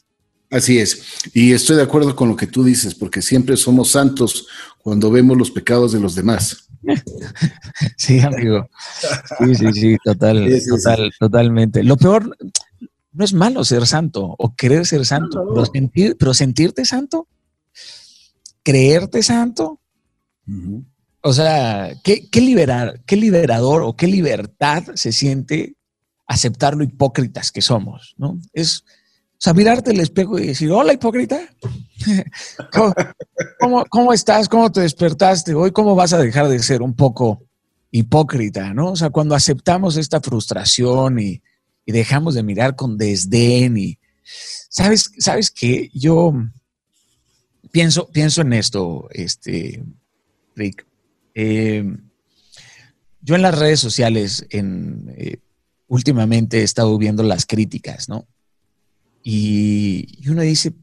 Así 0.50 0.78
es. 0.78 1.02
Y 1.34 1.54
estoy 1.54 1.78
de 1.78 1.84
acuerdo 1.84 2.16
con 2.16 2.30
lo 2.30 2.36
que 2.36 2.48
tú 2.48 2.64
dices, 2.64 2.94
porque 2.94 3.22
siempre 3.22 3.58
somos 3.58 3.92
santos 3.92 4.48
cuando 4.80 5.10
vemos 5.10 5.38
los 5.38 5.50
pecados 5.50 5.94
de 5.94 6.00
los 6.00 6.14
demás. 6.14 6.68
Sí, 7.98 8.20
amigo. 8.20 8.70
Sí, 9.40 9.56
sí, 9.56 9.74
sí, 9.74 9.98
total, 10.04 10.50
total, 10.68 11.12
totalmente. 11.20 11.84
Lo 11.84 11.98
peor, 11.98 12.36
no 13.12 13.24
es 13.24 13.34
malo 13.34 13.64
ser 13.64 13.86
santo 13.88 14.36
o 14.38 14.56
querer 14.56 14.86
ser 14.86 15.06
santo, 15.06 15.46
pero, 16.18 16.34
sentirte 16.34 16.86
santo, 16.86 17.28
creerte 18.64 19.24
santo. 19.24 19.80
O 21.22 21.34
sea, 21.34 21.96
¿qué, 22.04 22.28
liberar, 22.36 23.02
¿qué 23.06 23.16
liberador 23.16 23.84
o 23.84 23.96
qué 23.96 24.08
libertad 24.08 24.84
se 24.96 25.12
siente 25.12 25.76
aceptar 26.28 26.76
lo 26.76 26.84
hipócritas 26.84 27.52
que 27.52 27.62
somos? 27.62 28.16
¿no? 28.18 28.40
Es, 28.52 28.84
sea, 29.44 29.54
mirarte 29.54 29.92
al 29.92 30.00
espejo 30.00 30.40
y 30.40 30.48
decir, 30.48 30.72
hola 30.72 30.94
hipócrita, 30.94 31.38
¿Cómo, 33.60 33.86
cómo, 33.90 34.14
estás? 34.14 34.48
¿Cómo 34.48 34.72
te 34.72 34.80
despertaste? 34.80 35.54
Hoy, 35.54 35.72
¿cómo 35.72 35.96
vas 35.96 36.14
a 36.14 36.18
dejar 36.18 36.48
de 36.48 36.60
ser 36.60 36.82
un 36.82 36.94
poco 36.94 37.44
hipócrita? 37.92 38.74
¿no? 38.74 38.92
O 38.92 38.96
sea, 38.96 39.10
cuando 39.10 39.36
aceptamos 39.36 39.98
esta 39.98 40.22
frustración 40.22 41.20
y, 41.20 41.42
dejamos 41.86 42.36
de 42.36 42.44
mirar 42.44 42.78
con 42.78 42.98
desdén 42.98 43.76
y 43.76 44.00
sabes, 44.70 45.12
sabes 45.18 45.52
que 45.52 45.90
yo 45.94 46.34
pienso, 47.70 48.10
pienso 48.10 48.42
en 48.42 48.54
esto, 48.54 49.10
este, 49.12 49.84
Rick. 50.56 50.86
Em, 51.34 52.10
yo 53.20 53.36
en 53.36 53.42
las 53.42 53.60
redes 53.60 53.82
sociales, 53.82 54.46
en, 54.52 55.14
eh, 55.18 55.40
últimamente 55.88 56.62
he 56.62 56.64
estado 56.64 56.98
viendo 56.98 57.24
las 57.24 57.46
críticas, 57.46 58.08
¿no? 58.08 58.26
Y, 59.24 60.30
uno 60.30 60.42
dice, 60.42 60.74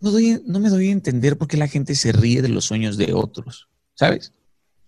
no, 0.00 0.12
no 0.44 0.60
me 0.60 0.68
doy 0.70 0.88
a 0.88 0.92
entender 0.92 1.36
por 1.36 1.48
qué 1.48 1.56
la 1.56 1.68
gente 1.68 1.94
se 1.96 2.12
ríe 2.12 2.40
de 2.40 2.48
los 2.48 2.64
sueños 2.64 2.96
de 2.96 3.12
otros, 3.12 3.68
¿sabes? 3.94 4.32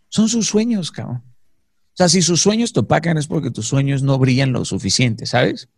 Son 0.09 0.29
sus 0.29 0.47
sueños, 0.47 0.93
cabrón. 0.93 1.23
O 1.27 1.97
sea, 1.99 2.09
si 2.09 2.23
sus 2.23 2.41
sueños 2.41 2.73
te 2.73 2.79
opacan 2.79 3.19
es 3.19 3.27
porque 3.27 3.51
tus 3.51 3.67
sueños 3.67 4.05
no 4.05 4.19
brillan 4.19 4.53
lo 4.53 4.65
suficiente, 4.65 5.27
¿sabes? 5.27 5.69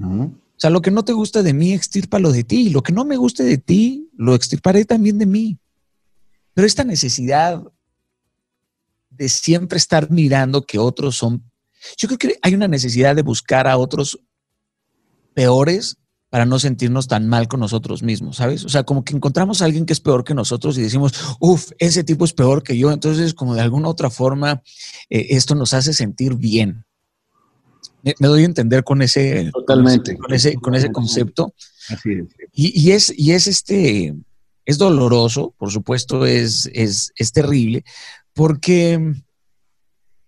O 0.00 0.30
sea, 0.56 0.70
lo 0.70 0.80
que 0.80 0.92
no 0.92 1.04
te 1.04 1.12
gusta 1.12 1.42
de 1.42 1.52
mí, 1.52 1.72
extirpalo 1.72 2.30
de 2.30 2.44
ti. 2.44 2.70
Lo 2.70 2.84
que 2.84 2.92
no 2.92 3.04
me 3.04 3.16
guste 3.16 3.42
de 3.42 3.58
ti, 3.58 4.08
lo 4.16 4.36
extirparé 4.36 4.84
también 4.84 5.18
de 5.18 5.26
mí. 5.26 5.58
Pero 6.54 6.64
esta 6.64 6.84
necesidad 6.84 7.60
de 9.10 9.28
siempre 9.28 9.76
estar 9.76 10.10
mirando 10.12 10.64
que 10.64 10.78
otros 10.78 11.16
son... 11.16 11.42
Yo 11.98 12.06
creo 12.06 12.18
que 12.18 12.38
hay 12.40 12.54
una 12.54 12.68
necesidad 12.68 13.16
de 13.16 13.22
buscar 13.22 13.66
a 13.66 13.76
otros 13.76 14.20
peores 15.34 15.96
para 16.34 16.46
no 16.46 16.58
sentirnos 16.58 17.06
tan 17.06 17.28
mal 17.28 17.46
con 17.46 17.60
nosotros 17.60 18.02
mismos, 18.02 18.38
¿sabes? 18.38 18.64
O 18.64 18.68
sea, 18.68 18.82
como 18.82 19.04
que 19.04 19.14
encontramos 19.14 19.62
a 19.62 19.66
alguien 19.66 19.86
que 19.86 19.92
es 19.92 20.00
peor 20.00 20.24
que 20.24 20.34
nosotros 20.34 20.76
y 20.76 20.82
decimos, 20.82 21.14
uff, 21.38 21.70
ese 21.78 22.02
tipo 22.02 22.24
es 22.24 22.32
peor 22.32 22.64
que 22.64 22.76
yo. 22.76 22.90
Entonces, 22.90 23.34
como 23.34 23.54
de 23.54 23.60
alguna 23.60 23.88
otra 23.88 24.10
forma, 24.10 24.60
eh, 25.10 25.26
esto 25.30 25.54
nos 25.54 25.74
hace 25.74 25.92
sentir 25.92 26.34
bien. 26.34 26.86
Me, 28.02 28.14
doy 28.18 28.42
a 28.42 28.46
entender 28.46 28.82
con 28.82 29.00
ese, 29.00 29.48
Totalmente. 29.52 30.16
Con 30.16 30.34
ese, 30.34 30.56
con 30.56 30.74
ese 30.74 30.90
concepto. 30.90 31.54
Así 31.88 32.10
es. 32.14 32.26
Y, 32.52 32.90
es, 32.90 33.14
y 33.16 33.30
es 33.30 33.46
este, 33.46 34.16
es 34.64 34.76
doloroso, 34.76 35.54
por 35.56 35.70
supuesto, 35.70 36.26
es, 36.26 36.68
es, 36.74 37.12
es 37.14 37.30
terrible, 37.30 37.84
porque 38.32 39.22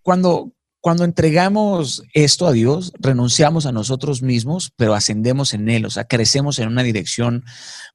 cuando, 0.02 0.52
cuando 0.86 1.02
entregamos 1.02 2.04
esto 2.12 2.46
a 2.46 2.52
Dios, 2.52 2.92
renunciamos 3.00 3.66
a 3.66 3.72
nosotros 3.72 4.22
mismos, 4.22 4.72
pero 4.76 4.94
ascendemos 4.94 5.52
en 5.52 5.68
Él, 5.68 5.84
o 5.84 5.90
sea, 5.90 6.04
crecemos 6.04 6.60
en 6.60 6.68
una 6.68 6.84
dirección 6.84 7.42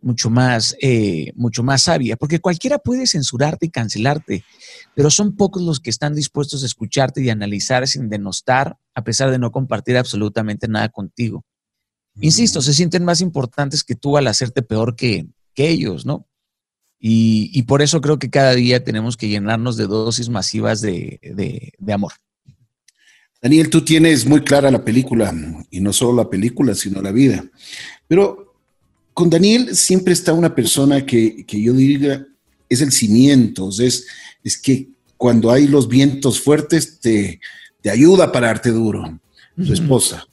mucho 0.01 0.29
más, 0.29 0.75
eh, 0.81 1.31
mucho 1.35 1.63
más 1.63 1.83
sabia, 1.83 2.17
porque 2.17 2.41
cualquiera 2.41 2.79
puede 2.79 3.07
censurarte 3.07 3.67
y 3.67 3.69
cancelarte, 3.69 4.43
pero 4.93 5.09
son 5.09 5.37
pocos 5.37 5.61
los 5.61 5.79
que 5.79 5.89
están 5.89 6.15
dispuestos 6.15 6.63
a 6.63 6.65
escucharte 6.65 7.23
y 7.23 7.29
analizar 7.29 7.87
sin 7.87 8.09
denostar, 8.09 8.75
a 8.93 9.05
pesar 9.05 9.31
de 9.31 9.39
no 9.39 9.51
compartir 9.51 9.95
absolutamente 9.95 10.67
nada 10.67 10.89
contigo. 10.89 11.45
Insisto, 12.19 12.61
se 12.61 12.73
sienten 12.73 13.05
más 13.05 13.21
importantes 13.21 13.85
que 13.85 13.95
tú 13.95 14.17
al 14.17 14.27
hacerte 14.27 14.63
peor 14.63 14.97
que, 14.97 15.29
ellos, 15.55 16.05
¿no? 16.05 16.27
Y, 16.99 17.63
por 17.63 17.81
eso 17.81 18.01
creo 18.01 18.19
que 18.19 18.29
cada 18.29 18.53
día 18.53 18.83
tenemos 18.83 19.15
que 19.15 19.29
llenarnos 19.29 19.77
de 19.77 19.87
dosis 19.87 20.27
masivas 20.27 20.81
de 20.81 21.71
amor. 21.89 22.11
Daniel, 23.41 23.69
tú 23.69 23.83
tienes 23.83 24.25
muy 24.25 24.41
clara 24.41 24.69
la 24.69 24.85
película, 24.85 25.33
y 25.71 25.79
no 25.79 25.91
solo 25.91 26.23
la 26.23 26.29
película, 26.29 26.75
sino 26.75 27.01
la 27.01 27.11
vida. 27.11 27.43
Pero 28.07 28.55
con 29.13 29.29
Daniel 29.29 29.75
siempre 29.75 30.13
está 30.13 30.33
una 30.33 30.53
persona 30.53 31.05
que, 31.05 31.43
yo 31.47 31.73
diría 31.73 32.27
es 32.69 32.81
el 32.81 32.91
cimiento, 32.91 33.69
es, 33.79 34.05
es 34.43 34.57
que 34.57 34.87
cuando 35.17 35.51
hay 35.51 35.67
los 35.67 35.89
vientos 35.89 36.39
fuertes 36.39 36.99
te, 37.01 37.41
te 37.81 37.89
ayuda 37.89 38.25
a 38.25 38.31
pararte 38.31 38.69
duro, 38.69 39.19
tu 39.55 39.73
esposa. 39.73 40.25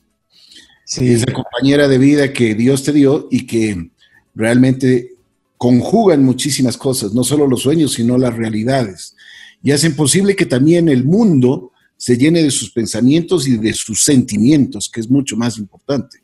Sí. 0.85 1.09
Es 1.09 1.27
la 1.27 1.33
compañera 1.33 1.89
de 1.89 1.99
vida 1.99 2.33
que 2.33 2.55
Dios 2.55 2.85
te 2.85 2.93
dio 2.93 3.27
y 3.31 3.47
que 3.47 3.91
realmente 4.35 5.15
conjugan 5.57 6.25
muchísimas 6.25 6.77
cosas, 6.77 7.13
no 7.13 7.25
solo 7.25 7.47
los 7.47 7.63
sueños, 7.63 7.95
sino 7.95 8.17
las 8.17 8.37
realidades. 8.37 9.17
Y 9.63 9.73
hacen 9.73 9.97
posible 9.97 10.37
que 10.37 10.47
también 10.47 10.89
el 10.89 11.05
mundo 11.05 11.73
se 11.99 12.17
llene 12.17 12.43
de 12.43 12.51
sus 12.51 12.71
pensamientos 12.71 13.47
y 13.49 13.59
de 13.59 13.75
sus 13.75 14.05
sentimientos, 14.05 14.89
que 14.89 15.01
es 15.01 15.11
mucho 15.11 15.37
más 15.37 15.59
importante. 15.59 16.23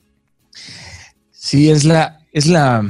Sí, 1.32 1.68
es 1.68 1.84
la, 1.84 2.20
es 2.32 2.46
la. 2.46 2.88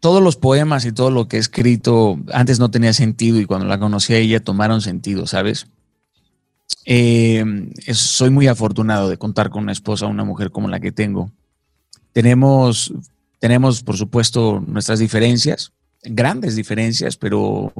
Todos 0.00 0.20
los 0.20 0.36
poemas 0.36 0.84
y 0.84 0.92
todo 0.92 1.12
lo 1.12 1.28
que 1.28 1.36
he 1.36 1.40
escrito 1.40 2.18
antes 2.32 2.58
no 2.58 2.72
tenía 2.72 2.92
sentido 2.92 3.40
y 3.40 3.46
cuando 3.46 3.66
la 3.66 3.78
conocí 3.78 4.12
a 4.12 4.18
ella 4.18 4.40
tomaron 4.40 4.80
sentido, 4.80 5.28
¿sabes? 5.28 5.68
Eh, 6.84 7.44
soy 7.94 8.30
muy 8.30 8.48
afortunado 8.48 9.08
de 9.08 9.16
contar 9.16 9.50
con 9.50 9.62
una 9.62 9.72
esposa, 9.72 10.06
una 10.06 10.24
mujer 10.24 10.50
como 10.50 10.66
la 10.66 10.80
que 10.80 10.90
tengo. 10.90 11.30
Tenemos, 12.12 12.92
tenemos, 13.38 13.84
por 13.84 13.96
supuesto, 13.96 14.60
nuestras 14.66 14.98
diferencias, 14.98 15.72
grandes 16.02 16.56
diferencias, 16.56 17.16
pero 17.16 17.72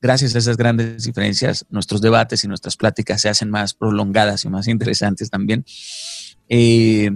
gracias 0.00 0.34
a 0.34 0.38
esas 0.38 0.56
grandes 0.56 1.04
diferencias, 1.04 1.66
nuestros 1.70 2.00
debates 2.00 2.44
y 2.44 2.48
nuestras 2.48 2.76
pláticas 2.76 3.20
se 3.20 3.28
hacen 3.28 3.50
más 3.50 3.74
prolongadas 3.74 4.44
y 4.44 4.48
más 4.48 4.68
interesantes 4.68 5.30
también. 5.30 5.64
Eh, 6.48 7.10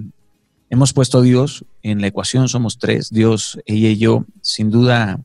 hemos 0.70 0.92
puesto 0.92 1.18
a 1.18 1.22
Dios 1.22 1.64
en 1.82 2.00
la 2.00 2.08
ecuación, 2.08 2.48
somos 2.48 2.78
tres, 2.78 3.10
Dios, 3.10 3.58
ella 3.66 3.88
y 3.88 3.98
yo, 3.98 4.26
sin 4.40 4.70
duda 4.70 5.20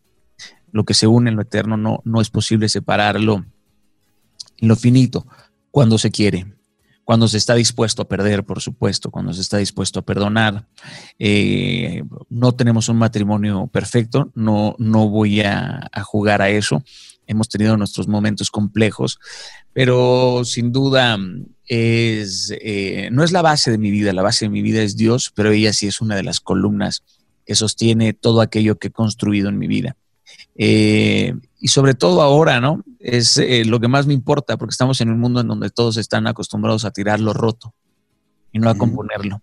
lo 0.71 0.83
que 0.83 0.93
se 0.93 1.07
une 1.07 1.29
en 1.29 1.35
lo 1.35 1.41
eterno 1.41 1.77
no, 1.77 2.01
no 2.03 2.21
es 2.21 2.29
posible 2.29 2.69
separarlo 2.69 3.45
en 4.57 4.67
lo 4.67 4.75
finito 4.75 5.25
cuando 5.71 5.97
se 5.97 6.11
quiere, 6.11 6.53
cuando 7.03 7.27
se 7.27 7.37
está 7.37 7.55
dispuesto 7.55 8.01
a 8.01 8.07
perder, 8.07 8.43
por 8.43 8.61
supuesto, 8.61 9.11
cuando 9.11 9.33
se 9.33 9.41
está 9.41 9.57
dispuesto 9.57 9.99
a 9.99 10.01
perdonar. 10.01 10.67
Eh, 11.19 12.03
no 12.29 12.51
tenemos 12.53 12.89
un 12.89 12.97
matrimonio 12.97 13.67
perfecto, 13.67 14.31
no, 14.35 14.75
no 14.79 15.07
voy 15.07 15.41
a, 15.41 15.89
jugar 16.03 16.41
a 16.41 16.49
eso. 16.49 16.83
Hemos 17.27 17.49
tenido 17.49 17.77
nuestros 17.77 18.07
momentos 18.07 18.49
complejos, 18.49 19.19
pero 19.73 20.43
sin 20.45 20.71
duda 20.71 21.17
es, 21.67 22.53
eh, 22.61 23.09
no 23.11 23.23
es 23.23 23.31
la 23.31 23.41
base 23.41 23.69
de 23.69 23.77
mi 23.77 23.91
vida, 23.91 24.13
la 24.13 24.23
base 24.23 24.45
de 24.45 24.49
mi 24.49 24.61
vida 24.61 24.81
es 24.81 24.95
Dios, 24.95 25.31
pero 25.35 25.51
ella 25.51 25.73
sí 25.73 25.87
es 25.87 26.01
una 26.01 26.15
de 26.15 26.23
las 26.23 26.39
columnas 26.39 27.03
que 27.45 27.55
sostiene 27.55 28.13
todo 28.13 28.41
aquello 28.41 28.77
que 28.77 28.87
he 28.87 28.91
construido 28.91 29.49
en 29.49 29.57
mi 29.57 29.67
vida. 29.67 29.95
Eh, 30.55 31.33
y 31.59 31.67
sobre 31.69 31.93
todo 31.93 32.21
ahora, 32.21 32.59
¿no? 32.59 32.83
Es 32.99 33.37
eh, 33.37 33.63
lo 33.65 33.79
que 33.79 33.87
más 33.87 34.05
me 34.07 34.13
importa, 34.13 34.57
porque 34.57 34.73
estamos 34.73 34.99
en 35.01 35.09
un 35.09 35.19
mundo 35.19 35.41
en 35.41 35.47
donde 35.47 35.69
todos 35.69 35.97
están 35.97 36.27
acostumbrados 36.27 36.85
a 36.85 36.91
tirar 36.91 37.19
lo 37.19 37.33
roto 37.33 37.73
y 38.51 38.59
no 38.59 38.69
a 38.69 38.75
componerlo. 38.75 39.41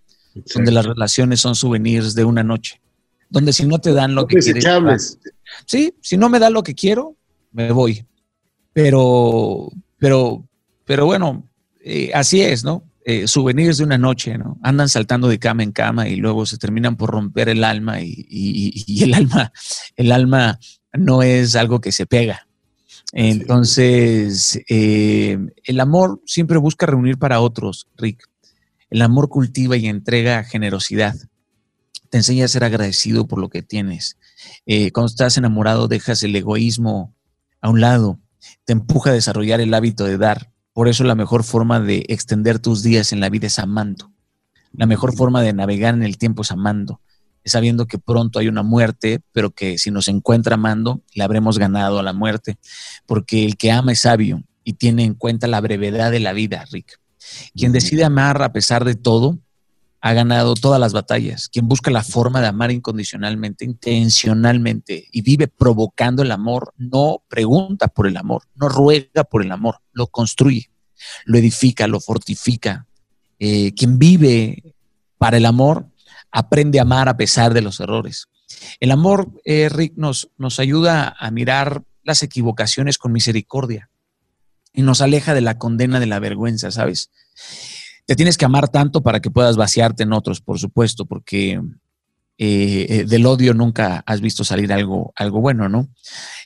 Donde 0.55 0.73
las 0.73 0.85
relaciones 0.85 1.41
son 1.41 1.55
souvenirs 1.55 2.15
de 2.15 2.25
una 2.25 2.43
noche. 2.43 2.81
Donde 3.31 3.53
si 3.53 3.67
no 3.67 3.79
te 3.79 3.93
dan 3.93 4.15
lo 4.15 4.27
que 4.27 4.39
quieres. 4.39 5.19
Sí, 5.67 5.95
si 6.01 6.17
no 6.17 6.29
me 6.29 6.39
da 6.39 6.51
lo 6.51 6.63
que 6.63 6.75
quiero, 6.75 7.17
me 7.55 7.73
voy. 7.73 8.05
Pero, 8.75 9.71
pero, 9.99 10.47
pero 10.85 11.07
bueno, 11.07 11.49
eh, 11.83 12.11
así 12.13 12.43
es, 12.43 12.65
¿no? 12.65 12.85
Eh, 13.07 13.29
souvenirs 13.29 13.79
de 13.79 13.85
una 13.85 13.99
noche, 13.99 14.37
¿no? 14.37 14.59
Andan 14.63 14.89
saltando 14.89 15.29
de 15.29 15.39
cama 15.39 15.63
en 15.63 15.73
cama 15.73 16.09
y 16.09 16.17
luego 16.17 16.45
se 16.45 16.59
terminan 16.59 16.97
por 16.97 17.11
romper 17.11 17.49
el 17.49 17.63
alma 17.63 18.01
y, 18.01 18.27
y 18.29 19.03
el 19.05 19.15
alma, 19.15 19.53
el 19.97 20.13
alma 20.13 20.59
no 20.93 21.23
es 21.23 21.55
algo 21.55 21.81
que 21.81 21.93
se 21.93 22.07
pega. 22.07 22.47
Entonces, 23.13 24.59
eh, 24.69 25.39
el 25.63 25.81
amor 25.81 26.21
siempre 26.27 26.59
busca 26.59 26.87
reunir 26.87 27.19
para 27.19 27.41
otros, 27.41 27.87
Rick. 27.97 28.29
El 28.91 29.03
amor 29.03 29.29
cultiva 29.29 29.77
y 29.77 29.87
entrega 29.87 30.43
generosidad. 30.43 31.15
Te 32.11 32.19
enseña 32.19 32.47
a 32.47 32.49
ser 32.49 32.65
agradecido 32.65 33.29
por 33.29 33.39
lo 33.39 33.49
que 33.49 33.63
tienes. 33.63 34.17
Cuando 34.93 35.07
estás 35.07 35.37
enamorado, 35.37 35.89
dejas 35.89 36.23
el 36.23 36.35
egoísmo 36.35 37.14
a 37.65 37.71
un 37.71 37.81
lado. 37.81 38.21
Te 38.67 38.75
empuja 38.75 39.11
a 39.11 39.15
desarrollar 39.15 39.61
el 39.61 39.73
hábito 39.73 40.05
de 40.05 40.19
dar. 40.19 40.53
Por 40.75 40.89
eso 40.89 41.03
la 41.05 41.15
mejor 41.15 41.45
forma 41.45 41.81
de 41.81 42.05
extender 42.09 42.59
tus 42.59 42.83
días 42.83 43.13
en 43.13 43.21
la 43.21 43.31
vida 43.31 43.47
es 43.47 43.59
amando. 43.59 44.13
La 44.73 44.87
mejor 44.87 45.17
forma 45.17 45.41
de 45.41 45.55
navegar 45.55 45.95
en 45.95 46.03
el 46.03 46.19
tiempo 46.19 46.43
es 46.43 46.51
amando 46.51 47.01
sabiendo 47.45 47.87
que 47.87 47.99
pronto 47.99 48.39
hay 48.39 48.49
una 48.49 48.63
muerte, 48.63 49.21
pero 49.33 49.51
que 49.51 49.79
si 49.79 49.91
nos 49.91 50.09
encuentra 50.09 50.55
amando, 50.55 51.03
le 51.15 51.25
habremos 51.25 51.59
ganado 51.59 51.99
a 51.99 52.03
la 52.03 52.13
muerte, 52.13 52.57
porque 53.07 53.45
el 53.45 53.57
que 53.57 53.71
ama 53.71 53.93
es 53.93 54.01
sabio 54.01 54.43
y 54.65 54.75
tiene 54.75 55.05
en 55.05 55.15
cuenta 55.15 55.47
la 55.47 55.61
brevedad 55.61 56.11
de 56.11 56.21
la 56.21 56.33
vida, 56.33 56.65
Rick. 56.71 56.99
Quien 57.55 57.73
decide 57.73 58.05
amar 58.05 58.43
a 58.43 58.53
pesar 58.53 58.85
de 58.85 58.95
todo, 58.95 59.39
ha 60.05 60.13
ganado 60.13 60.53
todas 60.55 60.79
las 60.79 60.93
batallas. 60.93 61.49
Quien 61.49 61.67
busca 61.67 61.91
la 61.91 62.05
forma 62.05 62.43
de 62.43 62.47
amar 62.47 62.71
incondicionalmente, 62.71 63.65
intencionalmente 63.65 65.09
y 65.11 65.23
vive 65.23 65.49
provocando 65.49 66.23
el 66.23 66.31
amor, 66.31 66.75
no 66.77 67.25
pregunta 67.27 67.89
por 67.89 68.07
el 68.07 68.19
amor, 68.19 68.43
no 68.55 68.69
ruega 68.69 69.25
por 69.25 69.43
el 69.43 69.51
amor, 69.51 69.79
lo 69.93 70.09
construye, 70.09 70.71
lo 71.25 71.39
edifica, 71.39 71.87
lo 71.87 72.01
fortifica. 72.01 72.87
Eh, 73.39 73.73
quien 73.73 73.99
vive 73.99 74.75
para 75.17 75.39
el 75.39 75.47
amor 75.47 75.87
aprende 76.31 76.81
a 76.81 76.83
amar 76.83 77.09
a 77.09 77.17
pesar 77.17 77.55
de 77.55 77.63
los 77.63 77.81
errores. 77.81 78.29
El 78.81 78.91
amor, 78.91 79.31
eh, 79.47 79.71
Rick, 79.71 79.95
nos, 79.97 80.29
nos 80.37 80.61
ayuda 80.61 81.17
a 81.19 81.31
mirar 81.31 81.83
las 82.03 82.23
equivocaciones 82.23 82.99
con 82.99 83.11
misericordia 83.11 83.89
y 84.75 84.83
nos 84.83 85.01
aleja 85.01 85.33
de 85.33 85.41
la 85.41 85.57
condena 85.57 85.99
de 85.99 86.07
la 86.07 86.19
vergüenza, 86.19 86.71
¿sabes? 86.71 87.09
Te 88.07 88.17
tienes 88.17 88.37
que 88.37 88.45
amar 88.45 88.69
tanto 88.69 89.03
para 89.03 89.21
que 89.21 89.31
puedas 89.31 89.57
vaciarte 89.57 90.03
en 90.03 90.13
otros, 90.13 90.41
por 90.41 90.59
supuesto, 90.59 91.07
porque 91.07 91.61
eh, 92.37 92.87
eh, 92.89 93.05
del 93.05 93.27
odio 93.27 93.55
nunca 93.55 94.03
has 94.07 94.21
visto 94.21 94.43
salir 94.43 94.73
algo, 94.73 95.13
algo 95.17 95.41
bueno, 95.41 95.69
¿no? 95.69 95.89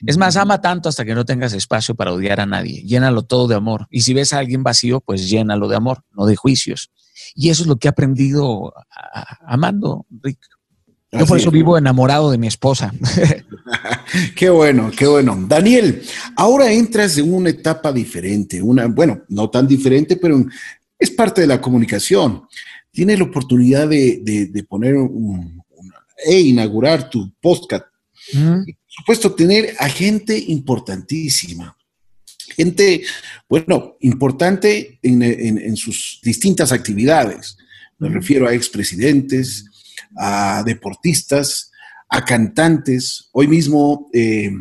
Es 0.05 0.17
más, 0.17 0.37
ama 0.37 0.61
tanto 0.61 0.87
hasta 0.87 1.03
que 1.03 1.15
no 1.15 1.25
tengas 1.25 1.53
espacio 1.53 1.95
para 1.95 2.13
odiar 2.13 2.39
a 2.39 2.45
nadie. 2.45 2.83
Llénalo 2.83 3.23
todo 3.23 3.47
de 3.47 3.55
amor. 3.55 3.87
Y 3.89 4.01
si 4.01 4.13
ves 4.13 4.31
a 4.31 4.39
alguien 4.39 4.63
vacío, 4.63 5.01
pues 5.01 5.27
llénalo 5.29 5.67
de 5.67 5.75
amor, 5.75 6.03
no 6.11 6.25
de 6.25 6.35
juicios. 6.35 6.91
Y 7.35 7.49
eso 7.49 7.63
es 7.63 7.67
lo 7.67 7.77
que 7.77 7.87
he 7.87 7.89
aprendido 7.89 8.73
amando, 9.41 10.05
Rick. 10.21 10.39
Yo 11.11 11.25
por 11.25 11.39
eso 11.39 11.49
vivo 11.49 11.75
enamorado 11.75 12.29
de 12.29 12.37
mi 12.37 12.45
esposa. 12.45 12.93
qué 14.35 14.49
bueno, 14.49 14.91
qué 14.95 15.07
bueno. 15.07 15.37
Daniel, 15.47 16.01
ahora 16.35 16.71
entras 16.71 17.17
en 17.17 17.33
una 17.33 17.49
etapa 17.49 17.91
diferente, 17.91 18.61
una, 18.61 18.87
bueno, 18.87 19.23
no 19.29 19.49
tan 19.49 19.67
diferente, 19.67 20.17
pero 20.17 20.45
es 20.99 21.09
parte 21.11 21.41
de 21.41 21.47
la 21.47 21.61
comunicación. 21.61 22.43
Tienes 22.91 23.17
la 23.17 23.25
oportunidad 23.25 23.87
de, 23.87 24.65
poner 24.67 24.95
un, 24.95 25.63
e 26.25 26.39
inaugurar 26.39 27.09
tu 27.09 27.31
podcast. 27.39 27.85
Y, 28.31 28.73
por 28.73 28.75
supuesto, 28.87 29.33
tener 29.33 29.73
a 29.79 29.89
gente 29.89 30.37
importantísima 30.37 31.75
gente, 32.59 33.03
bueno, 33.47 33.95
importante 34.01 34.99
en, 35.01 35.77
sus 35.77 36.19
distintas 36.23 36.73
actividades. 36.73 37.57
Me 37.97 38.09
refiero 38.09 38.47
a 38.47 38.53
expresidentes, 38.53 39.65
a 40.17 40.63
deportistas, 40.65 41.71
a 42.09 42.25
cantantes. 42.25 43.29
Hoy 43.31 43.47
mismo 43.47 44.09
eh, 44.13 44.51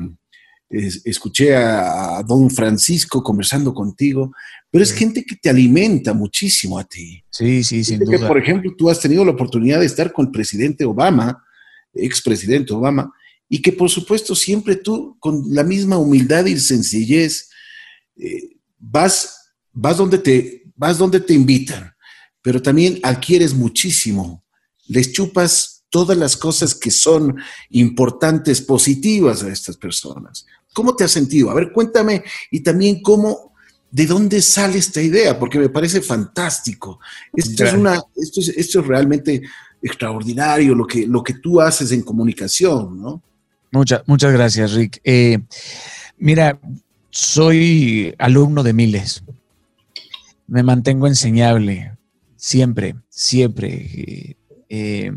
escuché 0.71 1.55
a, 1.57 2.23
don 2.27 2.51
Francisco 2.51 3.23
conversando 3.23 3.73
contigo, 3.73 4.33
pero 4.71 4.85
es 4.85 4.93
gente 4.93 5.25
que 5.25 5.37
te 5.37 5.49
alimenta 5.49 6.13
muchísimo 6.13 6.79
a 6.79 6.85
ti. 6.85 7.25
Sí, 7.31 7.65
sí, 7.65 7.85
sin 7.85 8.01
duda. 8.01 8.29
por 8.29 8.39
ejemplo, 8.39 8.75
tú 8.77 8.91
has 8.91 9.01
tenido 9.01 9.25
la 9.25 9.33
oportunidad 9.33 9.81
de 9.81 9.87
estar 9.87 10.13
con 10.13 10.27
el 10.27 10.33
presidente 10.33 10.85
Obama, 10.85 11.43
expresidente 11.95 12.75
Obama, 12.75 13.13
y 13.49 13.63
que 13.63 13.73
por 13.73 13.89
supuesto 13.89 14.35
siempre 14.35 14.77
tú, 14.77 15.17
con 15.19 15.43
la 15.49 15.65
misma 15.65 15.97
humildad 15.97 16.45
y 16.45 16.59
sencillez, 16.59 17.49
eh, 18.17 18.57
vas, 18.79 19.53
vas, 19.73 19.97
donde 19.97 20.19
te, 20.19 20.65
vas 20.77 20.99
donde 20.99 21.21
te 21.21 21.33
invitan, 21.33 21.95
pero 22.43 22.61
también 22.61 22.99
adquieres 23.03 23.55
muchísimo. 23.55 24.45
Les 24.87 25.13
chupas 25.13 25.79
todas 25.91 26.17
las 26.17 26.37
cosas 26.37 26.75
que 26.75 26.91
son 26.91 27.37
importantes, 27.71 28.61
positivas 28.61 29.43
a 29.43 29.51
estas 29.51 29.77
personas. 29.77 30.47
¿Cómo 30.79 30.95
te 30.95 31.03
has 31.03 31.11
sentido? 31.11 31.51
A 31.51 31.55
ver, 31.55 31.73
cuéntame 31.73 32.23
y 32.53 32.61
también 32.61 33.03
cómo, 33.03 33.53
de 33.91 34.07
dónde 34.07 34.41
sale 34.41 34.79
esta 34.79 35.03
idea, 35.03 35.37
porque 35.37 35.59
me 35.59 35.71
parece 35.71 36.01
fantástico. 36.01 37.01
Esto, 37.35 37.65
es, 37.65 37.73
una, 37.73 38.01
esto, 38.15 38.41
es, 38.41 38.51
esto 38.51 38.79
es 38.79 38.87
realmente 38.87 39.43
extraordinario 39.83 40.77
lo 40.77 40.87
que, 40.87 41.05
lo 41.05 41.21
que 41.25 41.35
tú 41.35 41.61
haces 41.61 41.91
en 41.91 42.03
comunicación, 42.03 43.03
¿no? 43.03 43.21
Muchas, 43.73 44.03
muchas 44.07 44.33
gracias, 44.33 44.73
Rick. 44.75 45.01
Eh, 45.03 45.41
mira, 46.17 46.61
soy 47.11 48.15
alumno 48.17 48.63
de 48.63 48.73
miles. 48.73 49.25
Me 50.47 50.63
mantengo 50.63 51.09
enseñable, 51.09 51.99
siempre, 52.37 52.95
siempre. 53.09 54.37
Eh, 54.69 55.11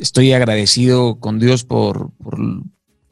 estoy 0.00 0.32
agradecido 0.32 1.20
con 1.20 1.38
Dios 1.38 1.62
por, 1.62 2.10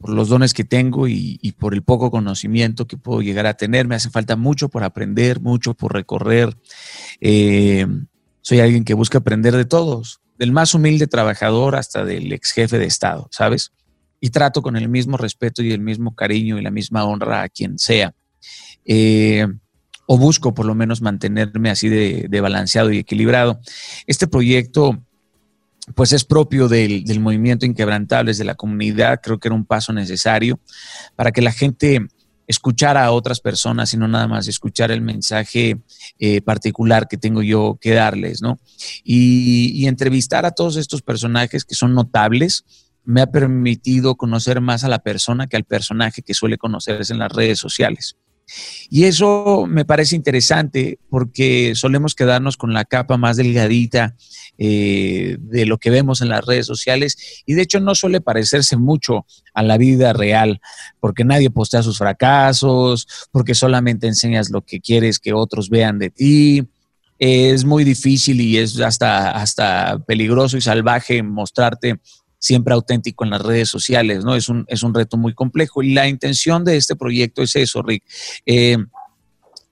los 0.09 0.29
dones 0.29 0.53
que 0.53 0.63
tengo 0.63 1.07
y, 1.07 1.55
por 1.57 1.73
el 1.73 1.83
poco 1.83 2.11
conocimiento 2.11 2.87
que 2.87 2.97
puedo 2.97 3.21
llegar 3.21 3.45
a 3.45 3.55
tener. 3.55 3.87
Me 3.87 3.95
hace 3.95 4.09
falta 4.09 4.35
mucho 4.35 4.69
por 4.69 4.83
aprender, 4.83 5.39
mucho 5.41 5.73
por 5.73 5.93
recorrer. 5.93 6.55
Eh, 7.21 7.87
soy 8.41 8.59
alguien 8.59 8.83
que 8.83 8.93
busca 8.93 9.19
aprender 9.19 9.55
de 9.55 9.65
todos, 9.65 10.21
del 10.37 10.51
más 10.51 10.73
humilde 10.73 11.07
trabajador 11.07 11.75
hasta 11.75 12.05
del 12.05 12.31
ex 12.31 12.51
jefe 12.51 12.77
de 12.77 12.85
Estado, 12.85 13.27
¿sabes? 13.31 13.71
y 14.25 14.31
trato 14.31 14.63
con 14.63 14.75
el 14.75 14.89
mismo 14.89 15.17
respeto 15.17 15.61
y 15.61 15.71
el 15.71 15.81
mismo 15.81 16.15
cariño 16.15 16.57
y 16.57 16.63
la 16.63 16.71
misma 16.71 17.05
honra 17.05 17.43
a 17.43 17.49
quien 17.49 17.77
sea. 17.77 18.15
Eh, 18.83 19.45
o 20.07 20.17
busco 20.17 20.53
por 20.55 20.65
lo 20.65 20.73
menos 20.73 20.99
mantenerme 21.01 21.69
así 21.69 21.89
de, 21.89 22.41
balanceado 22.41 22.91
y 22.91 22.97
equilibrado. 22.97 23.59
Este 24.07 24.25
proyecto 24.25 25.04
pues 25.93 26.13
es 26.13 26.23
propio 26.23 26.67
del, 26.67 27.03
movimiento 27.19 27.65
Inquebrantables 27.65 28.37
de 28.37 28.45
la 28.45 28.55
comunidad, 28.55 29.19
creo 29.21 29.39
que 29.39 29.47
era 29.47 29.55
un 29.55 29.65
paso 29.65 29.93
necesario 29.93 30.59
para 31.15 31.31
que 31.31 31.41
la 31.41 31.51
gente 31.51 32.07
escuchara 32.47 33.05
a 33.05 33.11
otras 33.11 33.39
personas 33.39 33.93
y 33.93 33.97
no 33.97 34.07
nada 34.07 34.27
más 34.27 34.47
escuchar 34.47 34.91
el 34.91 35.01
mensaje 35.01 35.79
eh, 36.19 36.41
particular 36.41 37.07
que 37.07 37.17
tengo 37.17 37.41
yo 37.41 37.77
que 37.81 37.93
darles, 37.93 38.41
¿no? 38.41 38.59
Y, 39.03 39.85
entrevistar 39.87 40.45
a 40.45 40.51
todos 40.51 40.77
estos 40.77 41.01
personajes 41.01 41.63
que 41.63 41.75
son 41.75 41.93
notables, 41.93 42.65
me 43.03 43.21
ha 43.21 43.27
permitido 43.27 44.15
conocer 44.15 44.61
más 44.61 44.83
a 44.83 44.89
la 44.89 44.99
persona 44.99 45.47
que 45.47 45.57
al 45.57 45.63
personaje 45.63 46.21
que 46.21 46.33
suele 46.33 46.57
conocerse 46.57 47.13
en 47.13 47.19
las 47.19 47.31
redes 47.31 47.59
sociales. 47.59 48.17
Y 48.89 49.05
eso 49.05 49.65
me 49.67 49.85
parece 49.85 50.15
interesante 50.15 50.99
porque 51.09 51.73
solemos 51.75 52.13
quedarnos 52.13 52.57
con 52.57 52.73
la 52.73 52.85
capa 52.85 53.17
más 53.17 53.37
delgadita 53.37 54.15
eh, 54.57 55.37
de 55.39 55.65
lo 55.65 55.77
que 55.77 55.89
vemos 55.89 56.21
en 56.21 56.29
las 56.29 56.45
redes 56.45 56.65
sociales 56.65 57.43
y 57.45 57.55
de 57.55 57.63
hecho 57.63 57.79
no 57.79 57.95
suele 57.95 58.21
parecerse 58.21 58.77
mucho 58.77 59.25
a 59.53 59.63
la 59.63 59.77
vida 59.77 60.13
real 60.13 60.61
porque 60.99 61.25
nadie 61.25 61.49
postea 61.49 61.83
sus 61.83 61.97
fracasos, 61.97 63.07
porque 63.31 63.55
solamente 63.55 64.07
enseñas 64.07 64.49
lo 64.49 64.61
que 64.61 64.79
quieres 64.79 65.19
que 65.19 65.33
otros 65.33 65.69
vean 65.69 65.99
de 65.99 66.09
ti. 66.09 66.67
Es 67.17 67.63
muy 67.63 67.83
difícil 67.83 68.41
y 68.41 68.57
es 68.57 68.79
hasta, 68.79 69.31
hasta 69.31 69.99
peligroso 69.99 70.57
y 70.57 70.61
salvaje 70.61 71.23
mostrarte 71.23 71.99
siempre 72.45 72.75
auténtico 72.75 73.23
en 73.23 73.31
las 73.31 73.41
redes 73.41 73.69
sociales, 73.69 74.23
¿no? 74.23 74.35
Es 74.35 74.49
un, 74.49 74.65
es 74.67 74.83
un 74.83 74.93
reto 74.93 75.17
muy 75.17 75.33
complejo. 75.33 75.81
Y 75.81 75.93
la 75.93 76.07
intención 76.07 76.63
de 76.63 76.77
este 76.77 76.95
proyecto 76.95 77.41
es 77.41 77.55
eso, 77.55 77.81
Rick. 77.81 78.03
Eh, 78.45 78.77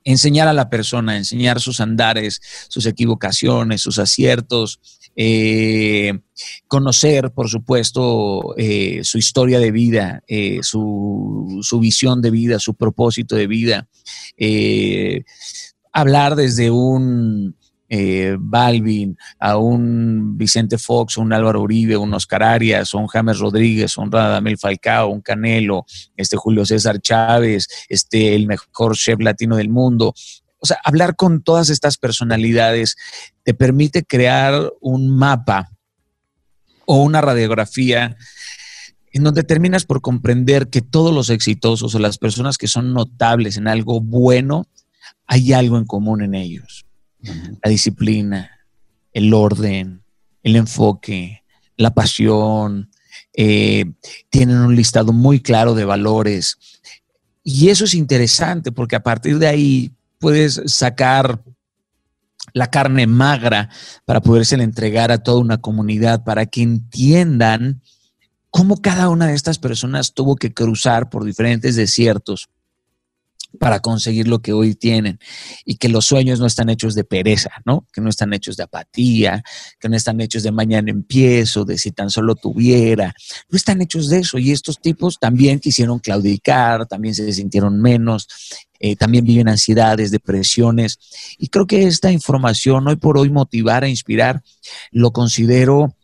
enseñar 0.04 0.48
a 0.48 0.54
la 0.54 0.72
persona, 0.72 1.16
enseñar 1.16 1.60
sus 1.60 1.80
andares, 1.80 2.42
sus 2.70 2.88
equivocaciones, 2.88 3.82
sus 3.82 4.00
aciertos, 4.00 4.80
eh, 5.16 6.14
conocer, 6.68 7.30
por 7.30 7.48
supuesto, 7.48 8.56
eh, 8.58 9.02
su 9.04 9.20
historia 9.20 9.60
de 9.60 9.72
vida, 9.72 10.24
su, 10.64 11.60
su, 11.62 11.80
visión 11.80 12.24
de 12.24 12.32
vida, 12.32 12.58
su 12.58 12.74
propósito 12.74 13.36
de 13.36 13.46
vida, 13.46 13.88
hablar 15.92 16.36
desde 16.36 16.72
un 16.72 17.56
eh, 17.96 18.38
Balvin, 18.40 19.16
a 19.38 19.58
un 19.58 20.36
Vicente 20.36 20.80
Fox, 20.80 21.16
un 21.18 21.32
Álvaro 21.32 21.62
Uribe, 21.62 21.96
un 21.96 22.12
Oscar 22.16 22.42
Arias, 22.42 22.96
un 22.96 23.06
James 23.06 23.38
Rodríguez, 23.38 23.98
un 23.98 24.12
Radamel 24.12 24.58
Falcao, 24.58 25.10
un 25.10 25.22
Canelo, 25.22 25.86
este 26.18 26.36
Julio 26.36 26.66
César 26.66 27.00
Chávez, 27.00 27.68
este 27.90 28.34
el 28.34 28.48
mejor 28.48 28.96
chef 28.96 29.20
latino 29.20 29.58
del 29.58 29.70
mundo. 29.70 30.16
O 30.58 30.66
sea, 30.66 30.80
hablar 30.84 31.16
con 31.16 31.44
todas 31.44 31.70
estas 31.70 31.98
personalidades 32.00 32.96
te 33.44 33.54
permite 33.54 34.04
crear 34.04 34.74
un 34.82 35.16
mapa 35.16 35.70
o 36.88 37.04
una 37.04 37.22
radiografía 37.22 38.18
en 39.12 39.24
donde 39.24 39.44
terminas 39.44 39.86
por 39.86 40.02
comprender 40.02 40.70
que 40.70 40.82
todos 40.82 41.14
los 41.14 41.30
exitosos 41.30 41.94
o 41.94 42.00
las 42.00 42.18
personas 42.18 42.58
que 42.58 42.68
son 42.68 42.92
notables 42.92 43.58
en 43.58 43.68
algo 43.68 44.02
bueno, 44.02 44.66
hay 45.28 45.54
algo 45.54 45.78
en 45.78 45.86
común 45.86 46.24
en 46.24 46.34
ellos 46.34 46.88
la 47.64 47.70
disciplina, 47.70 48.52
el 49.14 49.34
orden, 49.34 50.04
el 50.44 50.56
enfoque, 50.56 51.44
la 51.78 51.94
pasión, 51.94 52.90
eh, 53.34 53.86
tienen 54.30 54.58
un 54.58 54.76
listado 54.76 55.14
muy 55.14 55.40
claro 55.40 55.74
de 55.74 55.86
valores. 55.86 56.58
Y 57.44 57.70
eso 57.70 57.86
es 57.86 57.94
interesante 57.94 58.72
porque 58.72 58.96
a 58.96 59.04
partir 59.04 59.40
de 59.40 59.48
ahí 59.48 59.92
puedes 60.20 60.62
sacar 60.66 61.42
la 62.54 62.68
carne 62.68 63.08
magra 63.08 63.70
para 64.06 64.22
poderse 64.22 64.56
entregar 64.56 65.12
a 65.12 65.24
toda 65.24 65.40
una 65.40 65.60
comunidad 65.60 66.24
para 66.24 66.46
que 66.46 66.62
entiendan 66.62 67.82
cómo 68.50 68.78
cada 68.78 69.10
una 69.10 69.28
de 69.28 69.34
estas 69.34 69.58
personas 69.58 70.14
tuvo 70.14 70.36
que 70.36 70.54
cruzar 70.54 71.10
por 71.10 71.24
diferentes 71.24 71.76
desiertos 71.76 72.50
para 73.60 73.80
conseguir 73.80 74.28
lo 74.28 74.40
que 74.40 74.54
hoy 74.54 74.76
tienen 74.76 75.20
y 75.66 75.76
que 75.76 75.90
los 75.90 76.06
sueños 76.06 76.40
no 76.40 76.46
están 76.46 76.70
hechos 76.70 76.96
de 76.96 77.04
pereza, 77.04 77.52
¿no? 77.66 77.86
Que 77.94 78.02
no 78.02 78.10
están 78.10 78.34
hechos 78.34 78.58
de 78.58 78.64
apatía, 78.64 79.44
que 79.80 79.90
no 79.90 79.96
están 79.96 80.20
hechos 80.22 80.44
de 80.44 80.52
mañana 80.52 80.90
empiezo, 80.92 81.66
de 81.66 81.78
si 81.78 81.92
tan 81.92 82.10
solo 82.10 82.36
tuviera, 82.36 83.14
no 83.50 83.56
están 83.56 83.82
hechos 83.82 84.10
de 84.10 84.20
eso 84.20 84.38
y 84.38 84.52
estos 84.52 84.80
tipos 84.80 85.20
también 85.20 85.60
quisieron 85.60 86.00
claudicar, 86.00 86.86
también 86.88 87.16
se 87.16 87.32
sintieron 87.34 87.80
menos, 87.80 88.28
eh, 88.80 88.96
también 88.96 89.26
viven 89.26 89.48
ansiedades, 89.48 90.12
depresiones 90.12 91.00
y 91.38 91.48
creo 91.48 91.68
que 91.68 91.84
esta 91.84 92.12
información 92.12 92.88
hoy 92.88 92.96
por 92.96 93.18
hoy 93.18 93.30
motivar 93.30 93.84
a 93.84 93.90
inspirar 93.90 94.42
lo 94.92 95.12
considero 95.12 95.96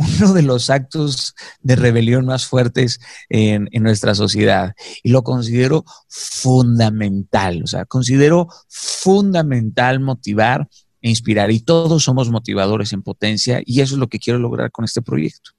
uno 0.00 0.32
de 0.32 0.42
los 0.42 0.70
actos 0.70 1.34
de 1.62 1.76
rebelión 1.76 2.24
más 2.24 2.46
fuertes 2.46 3.00
en, 3.28 3.68
nuestra 3.80 4.14
sociedad. 4.14 4.74
Y 5.02 5.10
lo 5.10 5.22
considero 5.22 5.84
fundamental, 6.08 7.62
o 7.62 7.66
sea, 7.66 7.84
considero 7.84 8.48
fundamental 8.68 10.00
motivar 10.00 10.68
e 11.02 11.10
inspirar. 11.10 11.50
Y 11.50 11.60
todos 11.60 12.02
somos 12.02 12.30
motivadores 12.30 12.92
en 12.92 13.02
potencia 13.02 13.62
y 13.64 13.80
eso 13.80 13.94
es 13.94 13.98
lo 13.98 14.08
que 14.08 14.18
quiero 14.18 14.38
lograr 14.38 14.70
con 14.70 14.84
este 14.84 15.02
proyecto. 15.02 15.50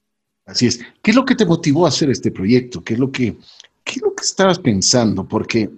Así 0.46 0.68
es. 0.68 0.80
¿Qué 1.02 1.12
es 1.12 1.16
lo 1.16 1.26
que 1.26 1.36
te 1.36 1.46
motivó 1.46 1.86
a 1.86 1.90
hacer 1.90 2.10
este 2.10 2.32
proyecto? 2.32 2.84
¿Qué 2.84 2.94
es 2.94 3.00
lo 3.00 3.12
que, 3.12 3.38
qué 3.84 4.00
lo 4.00 4.14
que 4.16 4.24
estabas 4.24 4.60
pensando? 4.60 5.28
Porque 5.28 5.70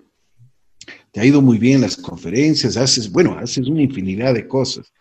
te 1.11 1.19
ha 1.19 1.25
ido 1.25 1.41
muy 1.41 1.57
bien 1.57 1.81
las 1.81 1.97
conferencias, 1.97 2.77
haces, 2.77 3.11
bueno, 3.11 3.37
haces 3.37 3.67
una 3.67 3.81
infinidad 3.81 4.33
de 4.33 4.47
cosas. 4.47 4.91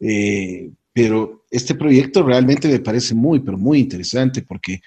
Eh, 0.00 0.70
pero 0.92 1.43
este 1.54 1.76
proyecto 1.76 2.24
realmente 2.24 2.66
me 2.66 2.80
parece 2.80 3.14
muy, 3.14 3.38
pero 3.38 3.56
muy 3.56 3.78
interesante 3.78 4.42
porque 4.42 4.80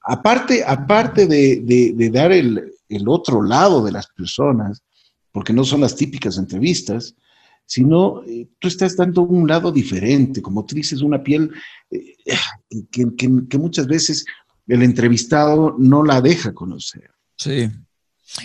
aparte, 0.00 0.62
aparte 0.64 1.26
de, 1.26 2.10
dar 2.12 2.30
el, 2.30 2.70
otro 3.06 3.42
lado 3.42 3.84
de 3.84 3.90
las 3.90 4.06
personas, 4.06 4.80
porque 5.32 5.52
no 5.52 5.64
son 5.64 5.80
las 5.80 5.96
típicas 5.96 6.38
entrevistas, 6.38 7.16
sino 7.66 8.22
eh, 8.24 8.46
tú 8.60 8.68
estás 8.68 8.96
dando 8.96 9.22
un 9.22 9.48
lado 9.48 9.72
diferente, 9.72 10.40
como 10.40 10.64
tú 10.64 10.76
dices, 10.76 11.00
una 11.00 11.20
piel 11.20 11.50
eh, 11.90 12.14
que, 12.92 13.58
muchas 13.58 13.88
veces 13.88 14.24
el 14.68 14.84
entrevistado 14.84 15.74
no 15.76 16.04
la 16.04 16.20
deja 16.20 16.54
conocer. 16.54 17.10
Sí. 17.36 17.68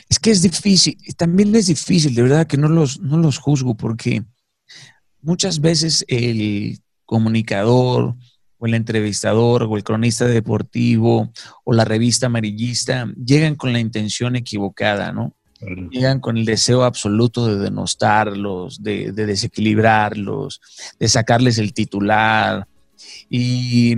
Es 0.10 0.18
que 0.18 0.32
es 0.32 0.42
difícil, 0.42 0.98
también 1.16 1.56
es 1.56 1.68
difícil, 1.68 2.16
de 2.16 2.24
verdad 2.24 2.48
que 2.48 2.58
no 2.58 2.68
los, 2.68 3.00
no 3.00 3.18
los 3.18 3.38
juzgo 3.38 3.76
porque 3.76 4.24
muchas 5.22 5.60
veces 5.60 6.04
el 6.08 6.80
comunicador 7.10 8.13
o 8.60 8.67
el 8.67 8.76
entrevistador 8.76 9.63
o 9.63 9.76
el 9.76 9.84
cronista 9.84 10.28
deportivo 10.28 11.32
o 11.63 11.74
la 11.74 11.84
revista 11.84 12.28
amarillista 12.28 13.12
llegan 13.26 13.56
con 13.56 13.74
la 13.74 13.80
intención 13.80 14.36
equivocada, 14.36 15.12
¿no? 15.12 15.34
Llegan 15.89 16.19
con 16.19 16.38
el 16.38 16.45
deseo 16.45 16.84
absoluto 16.84 17.48
de 17.48 17.58
denostarlos, 17.58 18.84
de, 18.84 19.12
desequilibrarlos, 19.12 20.62
de 21.00 21.08
sacarles 21.10 21.58
el 21.58 21.74
titular. 21.74 22.67
Y, 23.28 23.95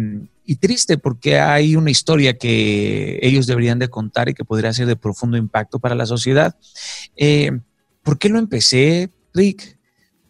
triste 0.60 0.98
porque 0.98 1.40
hay 1.40 1.78
una 1.78 1.92
historia 1.92 2.38
que 2.38 3.20
ellos 3.22 3.48
deberían 3.48 3.80
de 3.80 3.90
contar 3.90 4.28
y 4.28 4.34
que 4.34 4.44
podría 4.44 4.74
ser 4.74 4.86
de 4.86 4.98
profundo 4.98 5.38
impacto 5.38 5.80
para 5.80 5.96
la 5.96 6.06
sociedad. 6.06 6.56
Eh, 7.16 7.52
¿Por 8.04 8.18
qué 8.18 8.28
lo 8.28 8.38
empecé, 8.38 9.10
Rick? 9.34 9.78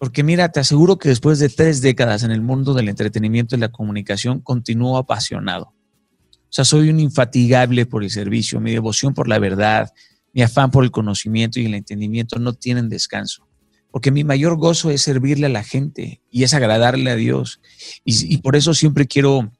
Porque 0.01 0.23
mira, 0.23 0.49
te 0.49 0.59
aseguro 0.59 0.97
que 0.97 1.09
después 1.09 1.37
de 1.37 1.47
tres 1.47 1.79
décadas 1.79 2.23
en 2.23 2.31
el 2.31 2.41
mundo 2.41 2.73
del 2.73 2.89
entretenimiento 2.89 3.55
y 3.55 3.59
la 3.59 3.71
comunicación, 3.71 4.39
continúo 4.39 4.97
apasionado. 4.97 5.65
O 5.65 6.47
sea, 6.49 6.65
soy 6.65 6.89
un 6.89 6.99
infatigable 6.99 7.85
por 7.85 8.03
el 8.03 8.09
servicio, 8.09 8.59
mi 8.59 8.71
devoción 8.71 9.13
por 9.13 9.27
la 9.27 9.37
verdad, 9.37 9.93
mi 10.33 10.41
afán 10.41 10.71
por 10.71 10.83
el 10.83 10.89
conocimiento 10.89 11.59
y 11.59 11.67
el 11.67 11.75
entendimiento 11.75 12.39
no 12.39 12.53
tienen 12.53 12.89
descanso. 12.89 13.47
Porque 13.91 14.09
mi 14.09 14.23
mayor 14.23 14.57
gozo 14.57 14.89
es 14.89 15.03
servirle 15.03 15.45
a 15.45 15.49
la 15.49 15.63
gente 15.63 16.19
y 16.31 16.45
es 16.45 16.55
agradarle 16.55 17.11
a 17.11 17.15
Dios. 17.15 17.61
Y, 18.03 18.33
y 18.33 18.37
por 18.37 18.55
eso 18.55 18.73
siempre 18.73 19.05
quiero 19.05 19.51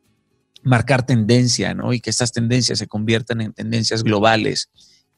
marcar 0.64 1.06
tendencia, 1.06 1.76
¿no? 1.76 1.94
Y 1.94 2.00
que 2.00 2.10
estas 2.10 2.32
tendencias 2.32 2.80
se 2.80 2.88
conviertan 2.88 3.42
en 3.42 3.54
tendencias 3.54 4.02
globales 4.02 4.72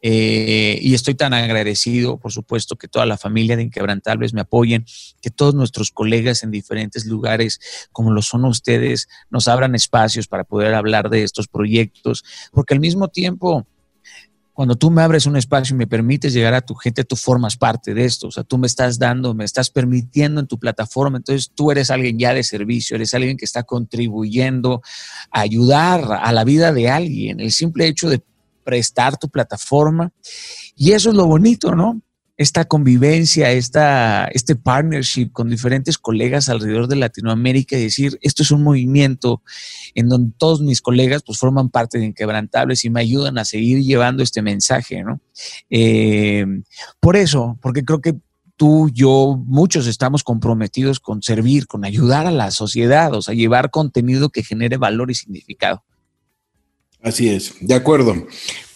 eh, 0.05 0.79
y 0.81 0.93
estoy 0.95 1.15
tan 1.15 1.33
agradecido, 1.33 2.17
por 2.17 2.33
supuesto, 2.33 2.75
que 2.75 2.89
toda 2.89 3.05
la 3.05 3.17
familia 3.17 3.55
de 3.55 3.63
Inquebrantables 3.63 4.33
me 4.33 4.41
apoyen, 4.41 4.85
que 5.21 5.29
todos 5.29 5.55
nuestros 5.55 5.91
colegas 5.91 6.43
en 6.43 6.51
diferentes 6.51 7.05
lugares, 7.05 7.87
como 7.93 8.11
lo 8.11 8.21
son 8.21 8.43
ustedes, 8.43 9.07
nos 9.29 9.47
abran 9.47 9.75
espacios 9.75 10.27
para 10.27 10.43
poder 10.43 10.73
hablar 10.73 11.09
de 11.09 11.23
estos 11.23 11.47
proyectos, 11.47 12.25
porque 12.51 12.73
al 12.73 12.81
mismo 12.81 13.07
tiempo, 13.07 13.65
cuando 14.51 14.75
tú 14.75 14.91
me 14.91 15.01
abres 15.01 15.25
un 15.25 15.37
espacio 15.37 15.73
y 15.73 15.77
me 15.77 15.87
permites 15.87 16.33
llegar 16.33 16.53
a 16.53 16.59
tu 16.59 16.75
gente, 16.75 17.05
tú 17.05 17.15
formas 17.15 17.55
parte 17.55 17.93
de 17.93 18.03
esto. 18.03 18.27
O 18.27 18.31
sea, 18.31 18.43
tú 18.43 18.57
me 18.57 18.67
estás 18.67 18.99
dando, 18.99 19.33
me 19.33 19.45
estás 19.45 19.69
permitiendo 19.69 20.41
en 20.41 20.47
tu 20.47 20.59
plataforma. 20.59 21.17
Entonces, 21.17 21.49
tú 21.55 21.71
eres 21.71 21.89
alguien 21.89 22.19
ya 22.19 22.33
de 22.33 22.43
servicio, 22.43 22.95
eres 22.95 23.13
alguien 23.13 23.37
que 23.37 23.45
está 23.45 23.63
contribuyendo 23.63 24.81
a 25.31 25.39
ayudar 25.39 26.19
a 26.21 26.31
la 26.33 26.43
vida 26.43 26.73
de 26.73 26.89
alguien. 26.89 27.39
El 27.39 27.51
simple 27.51 27.87
hecho 27.87 28.09
de 28.09 28.21
prestar 28.63 29.17
tu 29.17 29.29
plataforma. 29.29 30.11
Y 30.75 30.91
eso 30.91 31.09
es 31.09 31.15
lo 31.15 31.25
bonito, 31.25 31.75
¿no? 31.75 32.01
Esta 32.35 32.65
convivencia, 32.65 33.51
esta, 33.51 34.25
este 34.25 34.55
partnership 34.55 35.31
con 35.31 35.49
diferentes 35.49 35.99
colegas 35.99 36.49
alrededor 36.49 36.87
de 36.87 36.95
Latinoamérica 36.95 37.77
y 37.77 37.83
decir, 37.83 38.17
esto 38.21 38.41
es 38.41 38.49
un 38.49 38.63
movimiento 38.63 39.43
en 39.93 40.09
donde 40.09 40.33
todos 40.37 40.61
mis 40.61 40.81
colegas 40.81 41.21
pues 41.23 41.37
forman 41.37 41.69
parte 41.69 41.99
de 41.99 42.05
Inquebrantables 42.05 42.85
y 42.85 42.89
me 42.89 43.01
ayudan 43.01 43.37
a 43.37 43.45
seguir 43.45 43.83
llevando 43.83 44.23
este 44.23 44.41
mensaje, 44.41 45.03
¿no? 45.03 45.21
Eh, 45.69 46.45
por 46.99 47.15
eso, 47.15 47.59
porque 47.61 47.85
creo 47.85 48.01
que 48.01 48.15
tú, 48.55 48.89
yo, 48.93 49.39
muchos 49.45 49.87
estamos 49.87 50.23
comprometidos 50.23 50.99
con 50.99 51.21
servir, 51.21 51.67
con 51.67 51.85
ayudar 51.85 52.25
a 52.27 52.31
la 52.31 52.51
sociedad, 52.51 53.13
o 53.13 53.21
sea, 53.21 53.33
llevar 53.33 53.71
contenido 53.71 54.29
que 54.29 54.43
genere 54.43 54.77
valor 54.77 55.11
y 55.11 55.15
significado. 55.15 55.83
Así 57.03 57.29
es, 57.29 57.53
de 57.59 57.75
acuerdo. 57.75 58.15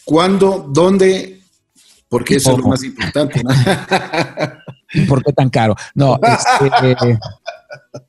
¿Cuándo, 0.04 0.70
dónde 0.70 1.42
Porque 2.10 2.36
eso 2.36 2.52
es 2.52 2.58
lo 2.58 2.68
más 2.68 2.84
importante. 2.84 3.42
¿no? 3.44 3.50
¿Por 5.08 5.24
qué 5.24 5.34
tan 5.34 5.50
caro? 5.50 5.76
No, 5.96 6.20
este, 6.62 7.18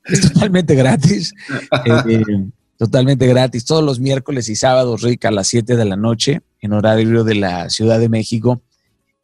es 0.05 0.21
totalmente 0.21 0.75
gratis. 0.75 1.33
Eh, 1.85 2.23
totalmente 2.77 3.27
gratis. 3.27 3.65
Todos 3.65 3.85
los 3.85 4.01
miércoles 4.01 4.49
y 4.49 4.57
sábados, 4.57 5.03
Rick, 5.03 5.25
a 5.25 5.31
las 5.31 5.49
7 5.49 5.77
de 5.77 5.85
la 5.85 5.97
noche, 5.97 6.43
en 6.61 6.73
horario 6.73 7.25
de 7.25 7.35
la 7.37 7.71
Ciudad 7.71 7.99
de 8.01 8.09
México. 8.09 8.63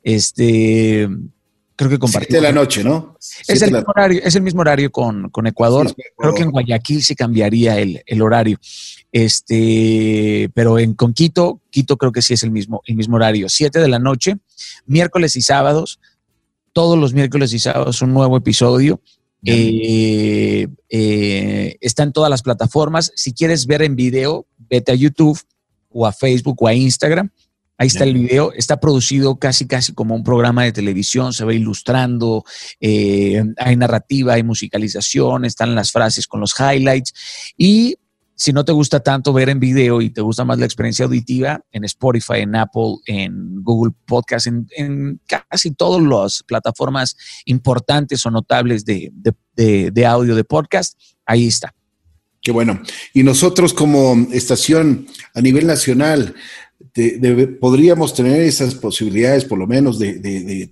Este, 0.03 1.09
creo 1.77 1.91
que 1.91 1.99
compartimos. 1.99 2.35
de 2.35 2.41
la 2.41 2.53
noche, 2.53 2.85
¿no? 2.85 3.17
Es 3.47 3.63
el, 3.63 3.73
mismo 3.73 3.93
horario, 3.95 4.21
es 4.23 4.35
el 4.35 4.43
mismo 4.43 4.61
horario 4.61 4.91
con, 4.91 5.31
Ecuador. 5.47 5.95
Creo 6.17 6.35
que 6.35 6.43
en 6.43 6.51
Guayaquil 6.51 7.03
se 7.03 7.17
cambiaría 7.17 7.79
el, 7.79 8.23
horario. 8.23 8.59
Este, 9.13 10.51
pero 10.55 10.79
en 10.79 10.95
con 10.95 11.13
Quito, 11.13 11.61
Quito 11.71 11.97
creo 11.97 12.13
que 12.13 12.23
sí 12.23 12.35
es 12.35 12.43
el 12.43 12.51
mismo, 12.51 12.83
el 12.87 12.97
mismo 12.97 13.17
horario. 13.17 13.49
7 13.49 13.79
de 13.79 13.89
la 13.89 13.99
noche, 13.99 14.37
miércoles 14.87 15.37
y 15.37 15.43
sábados. 15.43 16.01
Todos 16.73 16.99
los 16.99 17.13
miércoles 17.15 17.53
y 17.53 17.59
sábados 17.59 18.03
un 18.03 18.13
nuevo 18.13 18.37
episodio. 18.37 19.01
Eh, 19.47 20.67
eh, 20.89 21.77
está 21.81 22.03
en 22.03 22.13
todas 22.13 22.31
las 22.31 22.43
plataformas. 22.43 23.13
Si 23.15 23.33
quieres 23.33 23.67
ver 23.67 23.83
en 23.83 23.95
video, 23.95 24.47
vete 24.71 24.93
a 24.93 24.95
YouTube 24.95 25.39
o 25.91 26.07
a 26.07 26.13
Facebook 26.13 26.57
o 26.61 26.67
a 26.67 26.75
Instagram 26.75 27.31
Ahí 27.77 27.89
está 27.89 28.05
el 28.05 28.15
video, 28.15 28.53
está 28.53 28.79
producido 28.79 29.37
casi, 29.37 29.67
casi 29.67 29.93
como 29.93 30.15
un 30.15 30.23
programa 30.23 30.63
de 30.63 30.73
televisión, 30.73 31.33
se 31.33 31.45
va 31.45 31.53
ilustrando, 31.53 32.45
eh, 32.81 33.43
hay 33.57 33.77
narrativa, 33.77 34.35
hay 34.35 34.45
musicalización, 34.45 35.45
están 35.45 35.75
las 35.75 35.91
frases 35.91 36.29
con 36.29 36.41
los 36.41 36.55
highlights. 36.59 37.13
Y 37.57 37.97
si 38.37 38.53
no 38.53 38.65
te 38.65 38.71
gusta 38.71 39.01
tanto 39.01 39.33
ver 39.33 39.49
en 39.49 39.59
video 39.59 40.01
y 40.01 40.11
te 40.11 40.21
gusta 40.21 40.45
más 40.45 40.59
la 40.59 40.67
experiencia 40.67 41.05
auditiva, 41.05 41.61
en 41.73 41.85
Spotify, 41.85 42.41
en 42.41 42.55
Apple, 42.55 42.97
en 43.07 43.61
Google 43.63 43.93
Podcast, 44.07 44.47
en, 44.47 45.21
casi 45.27 45.73
todas 45.73 46.01
las 46.01 46.45
plataformas 46.45 47.17
importantes 47.45 48.25
o 48.25 48.31
notables 48.31 48.85
de, 48.85 49.11
de 49.57 50.07
audio 50.07 50.37
de 50.37 50.45
podcast, 50.45 50.97
ahí 51.27 51.49
está. 51.49 51.75
Qué 52.45 52.53
bueno. 52.53 52.79
Y 53.15 53.23
nosotros 53.23 53.73
como 53.73 54.29
estación 54.31 55.07
a 55.33 55.41
nivel 55.41 55.67
nacional, 55.67 56.35
podríamos 57.61 58.15
tener 58.15 58.41
esas 58.43 58.75
posibilidades, 58.75 59.45
por 59.45 59.59
lo 59.59 59.67
menos, 59.67 59.99
de, 59.99 60.71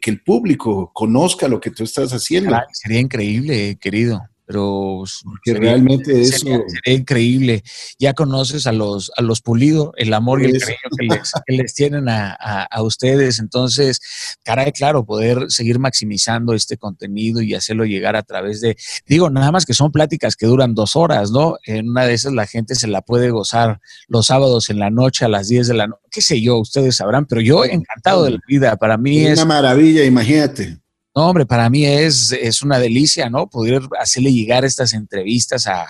que 0.00 0.10
el 0.10 0.22
público 0.22 0.90
conozca 0.92 1.48
lo 1.48 1.60
que 1.60 1.70
tú 1.70 1.84
estás 1.84 2.12
haciendo. 2.12 2.56
sería 2.72 3.00
increíble, 3.00 3.76
querido 3.80 4.22
pero 4.46 5.04
que 5.42 5.54
realmente 5.54 6.20
eso 6.20 6.38
sería, 6.38 6.60
increíble. 6.86 7.62
Ya 7.98 8.12
conoces 8.12 8.66
a 8.66 8.72
los 8.72 9.10
a 9.16 9.22
los 9.22 9.40
pulidos, 9.40 9.92
el 9.96 10.12
amor 10.12 10.42
y 10.42 10.46
el 10.46 10.60
cariño 10.60 11.22
que 11.46 11.56
les, 11.56 11.74
tienen 11.74 12.08
a, 12.08 12.68
ustedes. 12.82 13.38
Entonces, 13.38 14.00
caray, 14.42 14.72
claro, 14.72 15.04
poder 15.04 15.46
seguir 15.48 15.78
maximizando 15.78 16.54
este 16.54 16.76
contenido 16.76 17.40
y 17.40 17.54
hacerlo 17.54 17.84
llegar 17.84 18.16
a 18.16 18.22
través 18.22 18.60
de, 18.60 18.76
digo, 19.06 19.30
nada 19.30 19.50
más 19.50 19.64
que 19.64 19.74
son 19.74 19.92
pláticas 19.92 20.36
que 20.36 20.46
duran 20.46 20.74
dos 20.74 20.96
horas, 20.96 21.30
¿no? 21.30 21.56
En 21.64 21.88
una 21.88 22.04
de 22.04 22.14
esas 22.14 22.32
la 22.32 22.46
gente 22.46 22.74
se 22.74 22.86
la 22.86 23.00
puede 23.02 23.30
gozar 23.30 23.80
los 24.08 24.26
sábados 24.26 24.68
en 24.70 24.78
la 24.78 24.90
noche 24.90 25.24
a 25.24 25.28
las 25.28 25.48
10 25.48 25.68
de 25.68 25.74
la 25.74 25.86
noche, 25.86 26.02
qué 26.10 26.20
sé 26.20 26.40
yo, 26.40 26.58
ustedes 26.58 26.96
sabrán, 26.96 27.26
pero 27.26 27.40
yo 27.40 27.64
encantado 27.64 28.24
de 28.24 28.32
la 28.32 28.40
vida, 28.46 28.76
para 28.76 28.98
mí 28.98 29.26
es... 29.26 29.38
Una 29.38 29.46
maravilla, 29.46 30.04
imagínate. 30.04 30.83
No, 31.14 31.28
hombre, 31.28 31.46
para 31.46 31.70
mí 31.70 31.86
es, 31.86 32.32
es 32.32 32.62
una 32.62 32.80
delicia, 32.80 33.30
¿no? 33.30 33.46
Poder 33.46 33.82
hacerle 34.00 34.32
llegar 34.32 34.64
estas 34.64 34.94
entrevistas 34.94 35.68
a, 35.68 35.86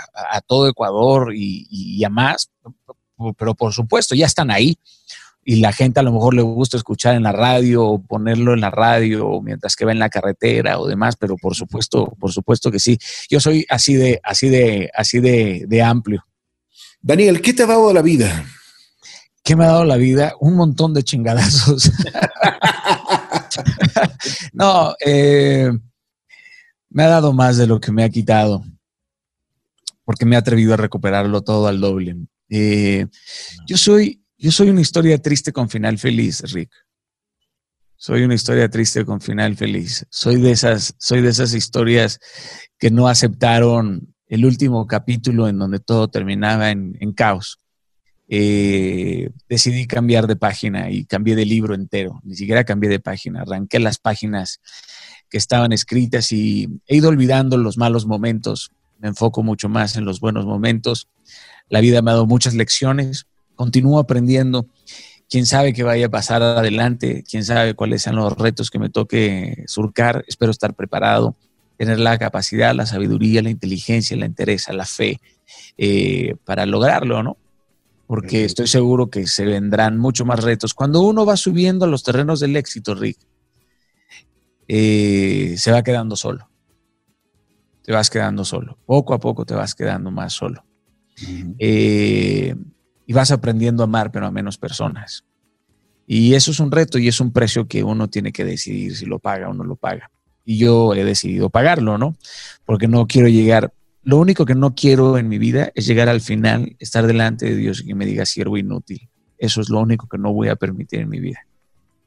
todo 0.47 0.69
Ecuador 0.69 1.33
y, 1.35 2.05
a 2.05 2.11
más, 2.11 2.51
pero 3.39 3.55
por 3.55 3.73
supuesto, 3.73 4.15
ya 4.15 4.27
están 4.27 4.51
ahí 4.51 4.77
y 5.43 5.57
la 5.57 5.73
gente 5.73 6.01
a 6.01 6.03
lo 6.03 6.13
mejor 6.13 6.35
le 6.35 6.43
gusta 6.43 6.77
escuchar 6.77 7.15
en 7.15 7.23
la 7.23 7.33
radio 7.33 7.85
o 7.85 8.03
ponerlo 8.03 8.53
en 8.55 8.61
la 8.61 8.71
radio 8.71 9.41
mientras 9.41 9.77
que 9.77 9.85
va 9.85 9.93
en 9.93 9.99
la 9.99 10.11
carretera 10.11 10.79
o 10.79 10.87
demás, 10.87 11.17
pero 11.17 11.37
por 11.37 11.55
supuesto, 11.55 12.15
por 12.19 12.33
supuesto 12.33 12.71
que 12.71 12.79
sí. 12.79 12.99
Yo 13.31 13.41
soy 13.41 13.65
así 13.71 13.95
de, 13.95 14.21
así 14.23 14.49
de, 14.49 14.91
así 14.95 15.21
de, 15.21 15.65
de 15.67 15.83
amplio. 15.83 16.27
Daniel, 17.01 17.41
¿qué 17.41 17.55
te 17.55 17.63
ha 17.63 17.67
dado 17.67 17.93
la 17.93 18.03
vida? 18.03 18.45
¿Qué 19.43 19.57
me 19.57 19.65
ha 19.65 19.69
dado 19.69 19.85
la 19.85 19.97
vida? 19.97 20.35
Un 20.41 20.57
montón 20.57 20.95
de 20.95 21.03
chingadazos. 21.03 21.91
no, 24.53 24.95
eh, 25.05 25.71
me 26.91 27.03
ha 27.03 27.09
dado 27.09 27.33
más 27.33 27.57
de 27.57 27.67
lo 27.67 27.81
que 27.81 27.93
me 27.93 28.05
ha 28.05 28.09
quitado, 28.09 28.65
porque 30.05 30.25
me 30.25 30.37
ha 30.37 30.41
atrevido 30.41 30.75
a 30.75 30.79
recuperarlo 30.79 31.43
todo 31.43 31.67
al 31.67 31.81
doble. 31.81 32.17
Eh, 32.49 33.07
yo, 33.67 33.77
soy, 33.77 34.23
yo 34.39 34.51
soy 34.51 34.71
una 34.71 34.81
historia 34.81 35.19
triste 35.19 35.53
con 35.53 35.69
final 35.69 35.99
feliz, 35.99 36.43
Rick. 36.53 36.71
Soy 37.97 38.23
una 38.23 38.35
historia 38.35 38.69
triste 38.69 39.05
con 39.05 39.21
final 39.21 39.57
feliz. 39.57 40.07
Soy 40.11 40.41
de 40.41 40.51
esas, 40.51 40.95
soy 40.99 41.23
de 41.23 41.31
esas 41.31 41.55
historias 41.55 42.21
que 42.79 42.91
no 42.91 43.09
aceptaron 43.09 44.15
el 44.27 44.45
último 44.45 44.87
capítulo 44.87 45.49
en 45.49 45.59
donde 45.59 45.81
todo 45.81 46.09
terminaba 46.09 46.71
en 46.71 47.13
caos. 47.15 47.64
Eh, 48.29 49.31
decidí 49.49 49.87
cambiar 49.87 50.27
de 50.27 50.37
página 50.37 50.91
y 50.91 51.05
cambié 51.05 51.37
de 51.37 51.45
libro 51.45 51.75
entero. 51.75 52.21
Ni 52.25 52.35
siquiera 52.37 52.65
cambié 52.65 52.91
de 52.91 53.01
página. 53.01 53.43
Arranqué 53.43 53.79
las 53.79 53.99
páginas 53.99 54.61
que 55.29 55.39
estaban 55.39 55.73
escritas 55.73 56.33
y 56.33 56.69
he 56.87 56.97
ido 56.97 57.09
olvidando 57.09 57.57
los 57.57 57.77
malos 57.77 58.07
momentos. 58.07 58.71
Me 58.99 59.09
enfoco 59.09 59.43
mucho 59.43 59.69
más 59.69 59.97
en 59.97 60.05
los 60.05 60.21
buenos 60.21 60.47
momentos. 60.47 61.09
La 61.69 61.81
vida 61.81 62.03
me 62.03 62.11
ha 62.11 62.15
dado 62.15 62.27
muchas 62.27 62.55
lecciones. 62.55 63.27
Continúo 63.55 63.99
aprendiendo. 63.99 64.67
Quién 65.29 65.47
sabe 65.47 65.73
qué 65.73 65.83
vaya 65.83 66.07
a 66.07 66.11
pasar 66.11 66.43
adelante. 66.43 67.25
Quién 67.29 67.45
sabe 67.45 67.75
cuáles 67.75 68.03
sean 68.03 68.17
los 68.17 68.37
retos 68.37 68.71
que 68.71 68.79
me 68.79 68.91
toque 68.91 69.65
surcar. 69.67 70.25
Espero 70.29 70.51
estar 70.51 70.75
preparado, 70.75 71.37
tener 71.77 71.99
la 71.99 72.19
capacidad, 72.19 72.75
la 72.75 72.87
sabiduría, 72.87 73.43
la 73.43 73.51
inteligencia, 73.51 74.17
la 74.17 74.27
interés, 74.27 74.69
la 74.69 74.85
fe 74.85 75.21
eh, 75.77 76.37
para 76.45 76.67
lograrlo, 76.67 77.23
¿no? 77.23 77.37
Porque 78.07 78.45
estoy 78.45 78.67
seguro 78.67 79.09
que 79.09 79.27
se 79.27 79.45
vendrán 79.45 79.99
mucho 79.99 80.25
más 80.25 80.43
retos. 80.43 80.75
Cuando 80.75 81.01
uno 81.01 81.25
va 81.25 81.37
subiendo 81.37 81.85
a 81.85 81.89
los 81.89 82.03
terrenos 82.03 82.41
del 82.41 82.57
éxito, 82.57 82.95
Rick, 82.95 83.19
eh, 84.69 85.55
se 85.57 85.73
va 85.73 85.83
quedando 85.83 86.17
solo. 86.17 86.49
Te 87.83 87.93
vas 87.93 88.11
quedando 88.11 88.45
solo. 88.45 88.79
Poco 88.87 89.15
a 89.15 89.19
poco 89.19 89.45
te 89.45 89.55
vas 89.55 89.75
quedando 89.75 90.11
más 90.11 90.33
solo. 90.33 90.65
Eh, 91.59 92.55
y 93.07 93.13
vas 93.13 93.31
aprendiendo 93.31 93.83
a 93.83 93.85
amar, 93.85 94.11
pero 94.11 94.27
a 94.27 94.31
menos 94.31 94.59
personas. 94.59 95.25
Y 96.07 96.35
eso 96.35 96.51
es 96.51 96.61
un 96.61 96.71
reto 96.71 96.99
y 96.99 97.09
es 97.09 97.21
un 97.21 97.33
precio 97.33 97.67
que 97.67 97.83
uno 97.83 98.09
tiene 98.09 98.33
que 98.33 98.45
decidir 98.45 98.97
si 98.97 99.07
lo 99.07 99.19
paga 99.19 99.49
o 99.49 99.55
no 99.55 99.65
lo 99.65 99.77
paga. 99.77 100.11
Y 100.45 100.59
yo 100.59 100.95
he 100.95 101.05
decidido 101.05 101.49
pagarlo, 101.49 101.97
¿no? 101.97 102.17
Porque 102.67 102.89
no 102.89 103.07
quiero 103.07 103.29
llegar 103.29 103.73
lo 104.05 104.19
único 104.19 104.45
que 104.45 104.55
no 104.55 104.75
quiero 104.75 105.19
en 105.19 105.29
mi 105.29 105.39
vida 105.39 105.73
es 105.75 105.87
llegar 105.87 106.09
al 106.09 106.21
final, 106.21 106.77
estar 106.79 107.07
delante 107.07 107.47
de 107.47 107.57
Dios 107.57 107.81
y 107.83 107.87
que 107.87 107.95
me 107.95 108.07
diga 108.07 108.27
siervo 108.27 108.57
inútil. 108.59 109.09
Eso 109.39 109.61
es 109.61 109.69
lo 109.71 109.81
único 109.81 110.07
que 110.09 110.19
no 110.19 110.33
voy 110.33 110.49
a 110.49 110.57
permitir 110.57 111.01
en 111.01 111.09
mi 111.09 111.21
vida. 111.21 111.41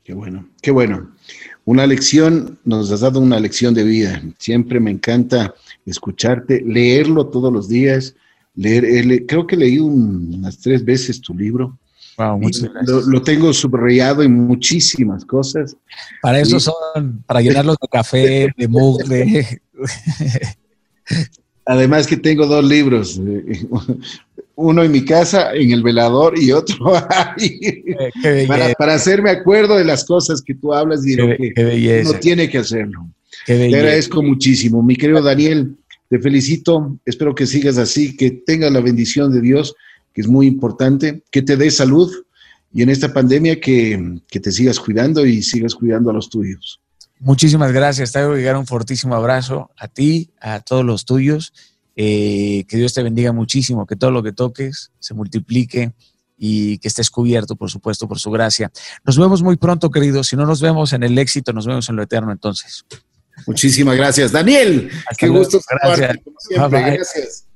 Qué 0.03 0.13
bueno, 0.13 0.47
qué 0.61 0.71
bueno. 0.71 1.11
Una 1.65 1.85
lección, 1.85 2.57
nos 2.63 2.91
has 2.91 3.01
dado 3.01 3.19
una 3.19 3.39
lección 3.39 3.73
de 3.73 3.83
vida. 3.83 4.21
Siempre 4.37 4.79
me 4.79 4.91
encanta 4.91 5.53
escucharte, 5.85 6.61
leerlo 6.65 7.27
todos 7.27 7.51
los 7.51 7.67
días. 7.67 8.15
Leer, 8.55 8.85
eh, 8.85 9.25
creo 9.27 9.45
que 9.45 9.57
leí 9.57 9.79
unas 9.79 10.59
tres 10.59 10.85
veces 10.85 11.19
tu 11.19 11.33
libro. 11.33 11.77
Wow, 12.17 12.39
muchas 12.39 12.71
gracias. 12.71 13.05
Lo, 13.05 13.21
tengo 13.21 13.51
subrayado 13.53 14.23
en 14.23 14.33
muchísimas 14.33 15.25
cosas. 15.25 15.75
Para 16.21 16.39
eso 16.39 16.59
son, 16.59 17.23
para 17.25 17.41
llenarlos 17.41 17.75
de 17.81 17.87
café, 17.87 18.53
de 18.55 18.67
mugre. 18.67 19.61
Además 21.67 22.07
que 22.07 22.15
tengo 22.15 22.45
dos 22.45 22.63
libros, 22.63 23.19
eh, 23.19 23.65
uno 24.55 24.83
en 24.83 24.91
mi 24.91 25.03
casa, 25.03 25.53
en 25.53 25.71
el 25.71 25.83
velador, 25.83 26.39
y 26.39 26.51
otro 26.51 26.93
ahí, 27.09 27.59
eh, 28.23 28.47
para, 28.47 28.93
hacerme 28.93 29.31
acuerdo 29.31 29.75
de 29.75 29.83
las 29.83 30.05
cosas 30.05 30.41
que 30.41 30.55
tú 30.55 30.73
hablas 30.73 31.05
y 31.05 31.15
de 31.15 31.27
lo 31.27 31.37
que 31.37 32.01
uno 32.05 32.19
tiene 32.19 32.49
que 32.49 32.59
hacerlo. 32.59 33.09
Te 33.45 33.75
agradezco 33.75 34.23
muchísimo. 34.23 34.81
Mi 34.81 34.95
querido 34.95 35.21
Daniel, 35.21 35.75
te 36.09 36.19
felicito, 36.19 36.97
espero 37.05 37.35
que 37.35 37.45
sigas 37.45 37.77
así, 37.77 38.15
que 38.15 38.31
tengas 38.31 38.71
la 38.71 38.79
bendición 38.79 39.33
de 39.33 39.41
Dios, 39.41 39.75
que 40.13 40.21
es 40.21 40.27
muy 40.27 40.47
importante, 40.47 41.21
que 41.31 41.41
te 41.41 41.57
dé 41.57 41.69
salud 41.69 42.11
y 42.73 42.81
en 42.81 42.89
esta 42.89 43.13
pandemia 43.13 43.59
que, 43.59 44.19
que 44.29 44.39
te 44.39 44.51
sigas 44.51 44.79
cuidando 44.79 45.25
y 45.25 45.41
sigas 45.41 45.75
cuidando 45.75 46.11
a 46.11 46.13
los 46.13 46.29
tuyos. 46.29 46.79
Muchísimas 47.19 47.71
gracias. 47.71 48.15
A 48.15 48.27
llegar 48.29 48.57
un 48.57 48.67
fortísimo 48.67 49.15
abrazo 49.15 49.71
a 49.77 49.87
ti, 49.87 50.31
a 50.39 50.59
todos 50.59 50.85
los 50.85 51.05
tuyos. 51.05 51.53
Eh, 51.95 52.65
que 52.67 52.77
Dios 52.77 52.93
te 52.93 53.01
bendiga 53.01 53.31
muchísimo, 53.33 53.87
que 53.87 53.95
todo 53.95 54.11
lo 54.11 54.21
que 54.21 54.31
toques 54.31 54.91
se 54.99 55.15
multiplique 55.15 55.93
y 56.37 56.77
que 56.77 56.87
estés 56.87 57.09
cubierto, 57.09 57.55
por 57.55 57.71
supuesto, 57.71 58.07
por 58.07 58.19
su 58.19 58.29
gracia. 58.29 58.71
Nos 59.03 59.17
vemos 59.17 59.41
muy 59.41 59.57
pronto, 59.57 59.89
queridos. 59.89 60.27
Si 60.27 60.35
no 60.35 60.45
nos 60.45 60.61
vemos 60.61 60.93
en 60.93 61.01
el 61.01 61.17
éxito, 61.17 61.53
nos 61.53 61.65
vemos 61.65 61.89
en 61.89 61.95
lo 61.95 62.03
eterno 62.03 62.31
entonces. 62.31 62.85
Muchísimas 63.47 63.97
gracias. 63.97 64.31
Daniel, 64.31 64.91
qué 65.17 65.27
gusto. 65.27 65.59
Gracias. 65.83 66.17
Gracias. 66.49 67.46